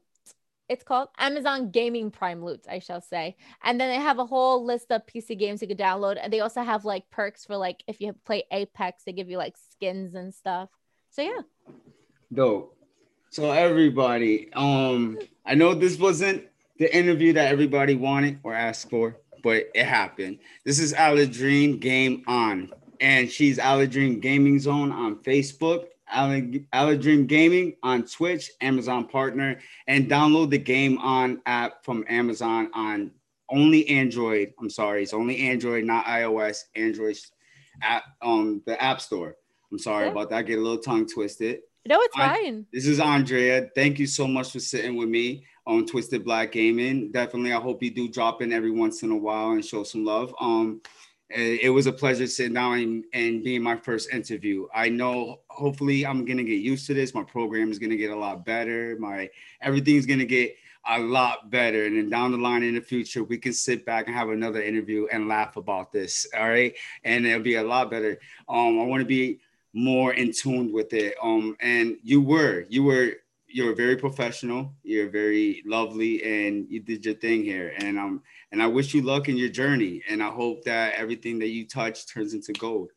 It's 0.70 0.84
called 0.84 1.10
Amazon 1.18 1.72
Gaming 1.72 2.12
Prime 2.12 2.44
Loot, 2.44 2.66
I 2.70 2.80
shall 2.80 3.02
say. 3.02 3.36
And 3.64 3.82
then 3.82 3.90
they 3.90 4.02
have 4.02 4.20
a 4.20 4.26
whole 4.26 4.64
list 4.64 4.92
of 4.92 5.06
PC 5.08 5.38
games 5.38 5.62
you 5.62 5.68
can 5.68 5.78
download, 5.78 6.20
and 6.22 6.32
they 6.32 6.42
also 6.42 6.62
have 6.62 6.86
like 6.86 7.10
perks 7.10 7.44
for 7.46 7.58
like 7.58 7.84
if 7.88 8.00
you 8.00 8.14
play 8.26 8.44
Apex, 8.52 9.04
they 9.04 9.12
give 9.12 9.30
you 9.30 9.38
like 9.38 9.56
skins 9.72 10.14
and 10.14 10.34
stuff. 10.34 10.70
So 11.10 11.24
yeah, 11.24 11.42
Dope. 12.32 12.76
So 13.32 13.52
everybody, 13.52 14.52
um, 14.54 15.20
I 15.46 15.56
know 15.56 15.74
this 15.74 15.98
wasn't 15.98 16.46
the 16.78 16.96
interview 16.96 17.34
that 17.34 17.52
everybody 17.52 17.96
wanted 17.96 18.40
or 18.44 18.54
asked 18.54 18.90
for, 18.90 19.18
but 19.44 19.70
it 19.74 19.86
happened. 19.86 20.40
This 20.64 20.80
is 20.80 20.94
Aledream 20.94 21.80
Game 21.80 22.24
On, 22.28 22.72
and 23.00 23.30
she's 23.30 23.58
Aledream 23.58 24.20
Gaming 24.20 24.60
Zone 24.60 24.92
on 24.92 25.18
Facebook. 25.18 25.86
Aledream 26.14 27.28
Gaming 27.28 27.76
on 27.84 28.04
Twitch, 28.04 28.52
Amazon 28.62 29.08
partner, 29.08 29.60
and 29.88 30.10
download 30.10 30.50
the 30.50 30.58
game 30.58 30.98
on 31.00 31.42
app 31.46 31.84
from 31.84 32.06
Amazon 32.08 32.70
on 32.74 33.12
only 33.50 33.88
Android. 33.88 34.54
I'm 34.60 34.70
sorry, 34.70 35.04
it's 35.04 35.14
only 35.14 35.40
Android, 35.40 35.84
not 35.84 36.06
iOS. 36.06 36.64
Android 36.76 37.18
app 37.82 38.04
on 38.22 38.40
um, 38.40 38.62
the 38.66 38.82
App 38.82 39.02
Store. 39.02 39.36
I'm 39.72 39.80
sorry 39.80 40.06
yeah. 40.06 40.12
about 40.12 40.30
that. 40.32 40.38
I 40.38 40.44
get 40.44 40.60
a 40.60 40.62
little 40.62 40.80
tongue 40.80 41.08
twisted. 41.08 41.60
No, 41.88 42.00
it's 42.02 42.16
I, 42.18 42.36
fine. 42.36 42.66
This 42.74 42.86
is 42.86 43.00
Andrea. 43.00 43.70
Thank 43.74 44.00
you 44.00 44.08
so 44.08 44.28
much 44.28 44.52
for 44.52 44.60
sitting 44.60 44.96
with 44.96 45.10
me 45.10 45.46
on 45.66 45.88
Twistedblak 45.88 46.52
Gaming. 46.52 47.12
Definitely, 47.12 47.54
I 47.54 47.60
hope 47.60 47.82
you 47.82 47.92
do 47.92 48.10
drop 48.10 48.42
in 48.42 48.52
every 48.52 48.72
once 48.72 49.04
in 49.04 49.12
a 49.12 49.18
while 49.18 49.52
and 49.52 49.64
show 49.64 49.84
some 49.84 50.04
love. 50.04 50.34
Um, 50.40 50.82
it 51.30 51.70
was 51.70 51.86
a 51.86 51.92
pleasure 51.92 52.26
sitting 52.28 52.56
down 52.56 52.80
and, 52.80 53.04
and 53.14 53.44
being 53.44 53.62
my 53.62 53.76
first 53.76 54.12
interview. 54.12 54.68
I 54.74 54.90
know 54.90 55.42
hopefully 55.48 56.06
I'm 56.06 56.26
gonna 56.26 56.44
get 56.44 56.60
used 56.60 56.88
to 56.88 56.94
this. 56.94 57.14
My 57.14 57.24
program 57.24 57.72
is 57.72 57.80
gonna 57.80 57.98
get 57.98 58.12
a 58.12 58.16
lot 58.16 58.46
better. 58.46 58.98
My 59.00 59.30
everything's 59.62 60.06
gonna 60.06 60.26
get 60.26 60.56
a 60.88 61.00
lot 61.00 61.52
better. 61.52 61.86
And 61.86 61.98
then 61.98 62.10
down 62.10 62.32
the 62.32 62.38
line 62.38 62.64
in 62.64 62.76
the 62.76 62.82
future, 62.82 63.24
we 63.24 63.38
can 63.38 63.54
sit 63.54 63.86
back 63.86 64.08
and 64.08 64.16
have 64.16 64.30
another 64.30 64.62
interview 64.62 65.08
and 65.12 65.28
laugh 65.28 65.56
about 65.58 65.92
this. 65.92 66.26
All 66.38 66.50
right. 66.50 66.74
And 67.04 67.26
it'll 67.26 67.44
be 67.44 67.56
a 67.56 67.64
lot 67.64 67.92
better. 67.92 68.20
Um, 68.48 68.80
I 68.80 68.86
want 68.86 69.02
to 69.02 69.06
be 69.06 69.40
more 69.74 70.14
in 70.14 70.32
tune 70.32 70.72
with 70.72 70.94
it. 70.94 71.16
Um, 71.22 71.56
and 71.60 71.98
you 72.04 72.22
were, 72.22 72.66
you 72.70 72.84
were, 72.84 73.12
you're 73.48 73.76
very 73.76 73.98
professional. 73.98 74.74
You're 74.84 75.10
very 75.10 75.64
lovely, 75.66 76.24
and 76.24 76.68
you 76.70 76.80
did 76.80 77.04
your 77.04 77.16
thing 77.16 77.44
here. 77.44 77.74
And 77.78 77.98
um, 77.98 78.22
and 78.52 78.62
I 78.62 78.68
wish 78.68 78.94
you 78.94 79.02
luck 79.02 79.30
in 79.30 79.38
your 79.38 79.50
journey. 79.50 80.02
And 80.10 80.24
I 80.24 80.30
hope 80.30 80.64
that 80.66 80.96
everything 80.96 81.40
that 81.40 81.50
you 81.50 81.68
touch 81.68 82.08
turns 82.08 82.34
into 82.34 82.54
gold. 82.54 82.92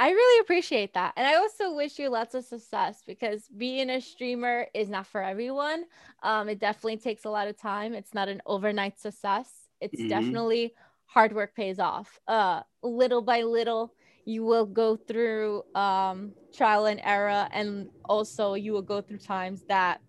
I 0.00 0.10
really 0.10 0.40
appreciate 0.40 0.94
that. 0.94 1.14
And 1.16 1.26
I 1.26 1.36
also 1.36 1.74
wish 1.74 1.98
you 1.98 2.08
lots 2.08 2.34
of 2.36 2.44
success 2.44 3.02
because 3.04 3.48
being 3.56 3.90
a 3.90 4.00
streamer 4.00 4.66
is 4.72 4.88
not 4.88 5.08
for 5.08 5.20
everyone. 5.22 5.84
Um, 6.22 6.48
it 6.48 6.60
definitely 6.60 6.98
takes 6.98 7.24
a 7.24 7.30
lot 7.30 7.48
of 7.48 7.58
time. 7.58 7.94
It's 7.94 8.14
not 8.14 8.28
an 8.28 8.40
overnight 8.46 9.00
success. 9.00 9.50
It's 9.80 9.98
mm-hmm. 9.98 10.08
definitely 10.08 10.74
hard 11.06 11.32
work 11.32 11.56
pays 11.56 11.80
off. 11.80 12.20
Uh, 12.28 12.62
little 12.82 13.22
by 13.22 13.42
little, 13.42 13.92
you 14.24 14.44
will 14.44 14.66
go 14.66 14.94
through 14.94 15.64
um, 15.74 16.32
trial 16.54 16.86
and 16.86 17.00
error, 17.02 17.48
and 17.50 17.88
also 18.04 18.54
you 18.54 18.72
will 18.72 18.82
go 18.82 19.00
through 19.00 19.18
times 19.18 19.64
that 19.68 20.00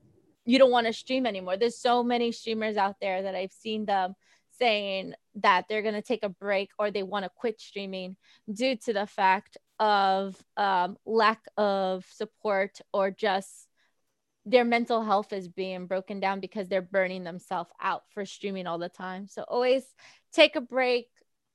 you 0.45 0.60
don't 0.60 0.72
want 0.72 0.88
to 0.88 0.93
stream 0.93 1.26
anymore. 1.26 1.58
There's 1.58 1.80
so 1.80 2.04
many 2.04 2.32
streamers 2.32 2.76
out 2.76 2.98
there 3.02 3.24
that 3.24 3.34
I've 3.34 3.54
seen 3.54 3.86
them 3.86 4.15
saying 4.60 5.13
that 5.36 5.65
they're 5.67 5.82
going 5.82 5.95
to 5.95 6.02
take 6.02 6.24
a 6.24 6.30
break 6.30 6.69
or 6.78 6.91
they 6.91 7.04
want 7.04 7.26
to 7.26 7.32
quit 7.36 7.60
streaming 7.60 8.15
due 8.52 8.76
to 8.76 8.93
the 8.93 9.08
fact 9.08 9.58
of 9.80 10.36
um, 10.58 10.98
lack 11.06 11.41
of 11.58 12.06
support 12.12 12.80
or 12.93 13.12
just 13.12 13.67
their 14.45 14.65
mental 14.65 15.04
health 15.04 15.32
is 15.32 15.48
being 15.48 15.86
broken 15.86 16.19
down 16.19 16.39
because 16.39 16.67
they're 16.67 16.82
burning 16.82 17.24
themselves 17.24 17.69
out 17.82 18.04
for 18.10 18.26
streaming 18.26 18.67
all 18.67 18.78
the 18.78 18.89
time. 18.89 19.28
So 19.28 19.43
always 19.43 19.84
take 20.34 20.56
a 20.56 20.62
break, 20.62 21.08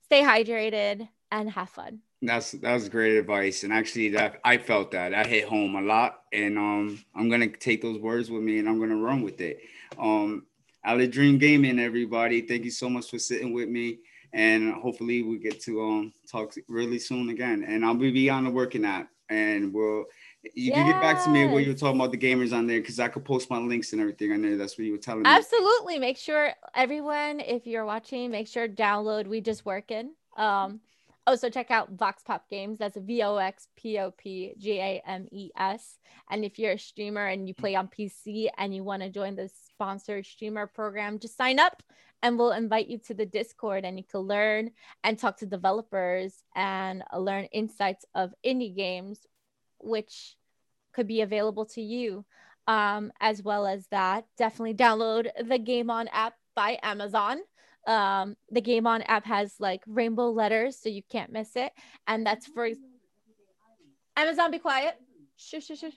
stay 0.04 0.22
hydrated, 0.22 1.08
and 1.30 1.50
have 1.50 1.70
fun. 1.70 2.00
That's 2.22 2.52
that's 2.52 2.88
great 2.88 3.16
advice, 3.18 3.64
and 3.64 3.72
actually, 3.72 4.10
that 4.10 4.40
I 4.44 4.56
felt 4.56 4.92
that 4.92 5.12
I 5.12 5.24
hit 5.24 5.46
home 5.46 5.74
a 5.74 5.82
lot, 5.82 6.20
and 6.32 6.56
um, 6.56 7.04
I'm 7.14 7.28
gonna 7.28 7.48
take 7.48 7.82
those 7.82 7.98
words 7.98 8.30
with 8.30 8.42
me, 8.42 8.58
and 8.58 8.68
I'm 8.68 8.78
gonna 8.78 8.96
run 8.96 9.20
with 9.22 9.40
it. 9.40 9.60
Um, 9.98 10.46
Aledream 10.86 11.38
Gaming, 11.38 11.78
everybody, 11.78 12.42
thank 12.42 12.64
you 12.64 12.70
so 12.70 12.88
much 12.88 13.10
for 13.10 13.18
sitting 13.18 13.52
with 13.52 13.68
me, 13.68 13.98
and 14.32 14.74
hopefully 14.74 15.22
we 15.22 15.38
get 15.38 15.60
to 15.62 15.82
um 15.82 16.12
talk 16.30 16.54
really 16.68 16.98
soon 16.98 17.30
again. 17.30 17.64
And 17.66 17.84
I'll 17.84 17.94
be 17.94 18.28
on 18.30 18.44
the 18.44 18.50
working 18.50 18.84
app, 18.84 19.08
and 19.28 19.72
we'll 19.72 20.04
you 20.42 20.70
yes. 20.70 20.74
can 20.74 20.86
get 20.86 21.00
back 21.00 21.24
to 21.24 21.30
me 21.30 21.46
where 21.46 21.60
you're 21.60 21.74
talking 21.74 21.98
about 21.98 22.10
the 22.10 22.18
gamers 22.18 22.52
on 22.52 22.66
there 22.66 22.80
because 22.80 23.00
I 23.00 23.08
could 23.08 23.24
post 23.24 23.48
my 23.48 23.58
links 23.58 23.92
and 23.92 24.00
everything 24.00 24.32
on 24.32 24.42
there. 24.42 24.56
That's 24.58 24.76
what 24.76 24.84
you 24.84 24.92
were 24.92 24.98
telling 24.98 25.22
me. 25.22 25.30
Absolutely. 25.30 25.98
Make 25.98 26.18
sure 26.18 26.52
everyone, 26.74 27.40
if 27.40 27.66
you're 27.66 27.86
watching, 27.86 28.30
make 28.30 28.46
sure 28.46 28.68
download 28.68 29.26
We 29.26 29.40
Just 29.40 29.64
Working. 29.64 30.12
Um, 30.36 30.80
also, 31.26 31.48
check 31.48 31.70
out 31.70 31.92
Vox 31.92 32.22
Pop 32.22 32.48
Games. 32.50 32.78
That's 32.78 32.98
V 32.98 33.22
O 33.22 33.36
X 33.36 33.68
P 33.76 33.98
O 33.98 34.10
P 34.10 34.54
G 34.58 34.78
A 34.78 35.02
M 35.06 35.26
E 35.32 35.50
S. 35.56 35.98
And 36.30 36.44
if 36.44 36.58
you're 36.58 36.72
a 36.72 36.78
streamer 36.78 37.26
and 37.26 37.48
you 37.48 37.54
play 37.54 37.74
on 37.74 37.88
PC 37.88 38.48
and 38.58 38.74
you 38.74 38.84
want 38.84 39.02
to 39.02 39.08
join 39.08 39.34
the 39.34 39.50
sponsored 39.68 40.26
streamer 40.26 40.66
program, 40.66 41.18
just 41.18 41.36
sign 41.36 41.58
up 41.58 41.82
and 42.22 42.38
we'll 42.38 42.52
invite 42.52 42.88
you 42.88 42.98
to 43.06 43.14
the 43.14 43.24
Discord 43.24 43.84
and 43.84 43.98
you 43.98 44.04
can 44.04 44.20
learn 44.20 44.70
and 45.02 45.18
talk 45.18 45.38
to 45.38 45.46
developers 45.46 46.42
and 46.54 47.02
learn 47.16 47.44
insights 47.46 48.04
of 48.14 48.34
indie 48.44 48.74
games, 48.74 49.20
which 49.78 50.36
could 50.92 51.06
be 51.06 51.22
available 51.22 51.64
to 51.66 51.80
you. 51.80 52.24
Um, 52.66 53.12
as 53.20 53.42
well 53.42 53.66
as 53.66 53.86
that, 53.88 54.24
definitely 54.38 54.74
download 54.74 55.28
the 55.46 55.58
Game 55.58 55.90
On 55.90 56.08
app 56.08 56.34
by 56.54 56.78
Amazon 56.82 57.40
um 57.86 58.36
the 58.50 58.60
game 58.60 58.86
on 58.86 59.02
app 59.02 59.24
has 59.26 59.54
like 59.58 59.82
rainbow 59.86 60.30
letters 60.30 60.76
so 60.76 60.88
you 60.88 61.02
can't 61.10 61.32
miss 61.32 61.56
it. 61.56 61.72
And 62.06 62.26
that's 62.26 62.46
for 62.46 62.68
amazon 64.16 64.50
be 64.50 64.58
quiet. 64.58 64.94
Shush, 65.36 65.66
shush, 65.66 65.80
shush. 65.80 65.92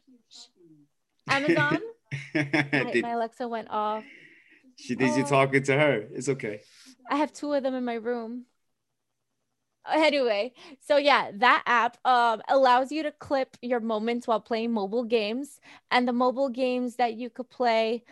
amazon? 1.30 1.80
My, 2.34 3.02
my, 3.02 3.12
alexa 3.12 3.48
went 3.48 3.70
off. 3.70 4.04
She 4.78 4.96
thinks 4.96 5.16
oh. 5.16 5.18
you're 5.18 5.28
talking 5.28 5.64
to 5.64 5.74
her? 5.74 6.08
It's 6.14 6.30
okay. 6.30 6.62
I 7.10 7.18
have 7.18 7.34
two 7.34 7.52
of 7.54 7.64
them 7.64 7.74
in 7.74 7.84
my 7.84 7.96
room. 7.96 8.46
Anyway 9.90 10.54
so 10.82 10.98
yeah 10.98 11.32
that 11.36 11.64
app 11.66 11.98
um, 12.06 12.42
allows 12.50 12.92
you 12.92 13.04
to 13.04 13.12
clip 13.12 13.56
your 13.62 13.80
moments 13.80 14.28
while 14.28 14.42
playing 14.42 14.72
mobile 14.74 15.06
games. 15.06 15.60
And 15.92 16.08
the 16.08 16.14
mobile 16.14 16.50
games 16.50 16.98
that 16.98 17.14
you 17.14 17.30
could 17.30 17.50
play 17.50 18.04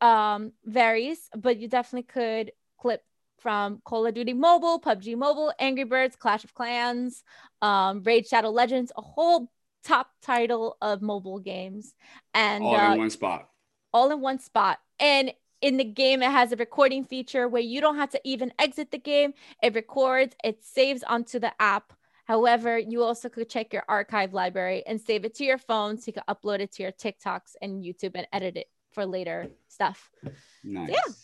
um, 0.00 0.52
varies 0.64 1.30
but 1.36 1.58
you 1.58 1.68
definitely 1.68 2.04
could 2.04 2.52
clip 2.78 3.02
from 3.46 3.80
Call 3.84 4.04
of 4.06 4.14
Duty 4.14 4.32
Mobile, 4.32 4.80
PUBG 4.80 5.16
Mobile, 5.16 5.52
Angry 5.60 5.84
Birds, 5.84 6.16
Clash 6.16 6.42
of 6.42 6.52
Clans, 6.52 7.22
um, 7.62 8.02
Raid 8.02 8.26
Shadow 8.26 8.50
Legends, 8.50 8.90
a 8.96 9.00
whole 9.00 9.52
top 9.84 10.10
title 10.20 10.76
of 10.82 11.00
mobile 11.00 11.38
games. 11.38 11.94
And 12.34 12.64
all 12.64 12.74
uh, 12.74 12.94
in 12.94 12.98
one 12.98 13.10
spot. 13.10 13.48
All 13.92 14.10
in 14.10 14.20
one 14.20 14.40
spot. 14.40 14.80
And 14.98 15.32
in 15.60 15.76
the 15.76 15.84
game, 15.84 16.24
it 16.24 16.30
has 16.32 16.50
a 16.50 16.56
recording 16.56 17.04
feature 17.04 17.46
where 17.46 17.62
you 17.62 17.80
don't 17.80 17.94
have 17.94 18.10
to 18.10 18.20
even 18.24 18.52
exit 18.58 18.90
the 18.90 18.98
game. 18.98 19.32
It 19.62 19.76
records, 19.76 20.34
it 20.42 20.64
saves 20.64 21.04
onto 21.04 21.38
the 21.38 21.52
app. 21.62 21.92
However, 22.24 22.76
you 22.76 23.04
also 23.04 23.28
could 23.28 23.48
check 23.48 23.72
your 23.72 23.84
archive 23.88 24.34
library 24.34 24.82
and 24.88 25.00
save 25.00 25.24
it 25.24 25.36
to 25.36 25.44
your 25.44 25.58
phone 25.58 25.98
so 25.98 26.08
you 26.08 26.14
can 26.14 26.24
upload 26.28 26.58
it 26.58 26.72
to 26.72 26.82
your 26.82 26.90
TikToks 26.90 27.54
and 27.62 27.84
YouTube 27.84 28.16
and 28.16 28.26
edit 28.32 28.56
it 28.56 28.66
for 28.90 29.06
later 29.06 29.46
stuff. 29.68 30.10
Nice. 30.64 30.88
So 30.88 30.94
yeah. 30.94 31.14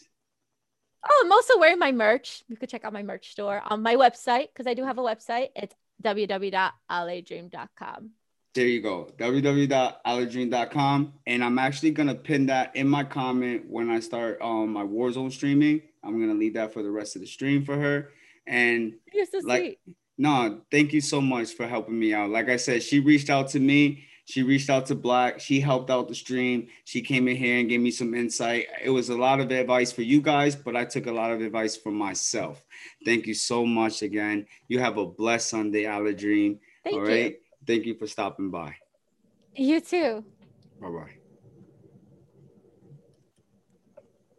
Oh, 1.09 1.23
I'm 1.25 1.33
also 1.33 1.59
wearing 1.59 1.79
my 1.79 1.93
merch. 1.93 2.43
You 2.49 2.57
could 2.57 2.69
check 2.69 2.85
out 2.85 2.93
my 2.93 3.03
merch 3.03 3.31
store 3.33 3.63
on 3.65 3.81
my 3.83 3.97
website 3.97 4.49
because 4.49 4.67
I 4.67 4.75
do 4.75 4.85
have 4.85 4.99
a 4.99 5.03
website. 5.03 5.49
It's 5.57 5.75
www.aledream.com. 6.03 8.11
There 8.55 8.67
you 8.67 8.83
go, 8.83 9.09
www.aledream.com. 9.17 11.15
And 11.27 11.43
I'm 11.43 11.59
actually 11.59 11.93
gonna 11.93 12.15
pin 12.15 12.45
that 12.47 12.77
in 12.77 12.87
my 12.87 13.03
comment 13.05 13.65
when 13.69 13.91
I 13.91 14.01
start 14.01 14.43
um 14.43 14.71
my 14.73 14.85
Warzone 14.85 15.33
streaming. 15.33 15.81
I'm 16.05 16.21
gonna 16.21 16.39
leave 16.39 16.53
that 16.55 16.73
for 16.73 16.83
the 16.83 16.91
rest 16.91 17.15
of 17.17 17.23
the 17.23 17.29
stream 17.29 17.65
for 17.65 17.79
her. 17.79 18.11
And 18.47 18.95
you're 19.13 19.27
so 19.27 19.41
like, 19.45 19.61
sweet. 19.61 19.79
No, 20.19 20.61
thank 20.71 20.93
you 20.93 21.01
so 21.01 21.23
much 21.23 21.55
for 21.55 21.67
helping 21.67 21.99
me 21.99 22.13
out. 22.13 22.29
Like 22.31 22.51
I 22.51 22.57
said, 22.57 22.83
she 22.83 23.01
reached 23.01 23.31
out 23.31 23.49
to 23.51 23.61
me 23.61 24.05
she 24.25 24.43
reached 24.43 24.71
out 24.71 24.87
to 24.87 24.95
Blak. 24.95 25.41
She 25.41 25.61
helped 25.61 25.91
out 25.91 26.09
the 26.09 26.15
stream. 26.15 26.69
She 26.85 27.03
came 27.03 27.29
in 27.29 27.37
here 27.37 27.59
and 27.59 27.69
gave 27.69 27.81
me 27.81 27.91
some 27.91 28.15
insight. 28.15 28.67
It 28.83 28.91
was 28.91 29.09
a 29.09 29.17
lot 29.17 29.41
of 29.41 29.51
advice 29.51 29.93
for 29.93 30.03
you 30.03 30.21
guys, 30.21 30.55
but 30.55 30.77
I 30.77 30.85
took 30.85 31.07
a 31.07 31.13
lot 31.13 31.33
of 31.33 31.41
advice 31.41 31.77
for 31.77 31.91
myself. 31.91 32.65
Thank 33.05 33.27
you 33.27 33.35
so 33.35 33.67
much 33.67 34.03
again. 34.03 34.47
You 34.69 34.79
have 34.79 34.97
a 34.97 35.07
blessed 35.07 35.51
Sunday, 35.51 35.85
Aledream. 35.85 36.59
Thank 36.85 36.97
All 36.97 37.03
right. 37.03 37.33
You. 37.33 37.37
Thank 37.67 37.87
you 37.87 37.95
for 37.95 38.07
stopping 38.07 38.51
by. 38.51 38.77
You 39.55 39.81
too. 39.81 40.25
Bye 40.81 40.89
bye. 40.89 41.22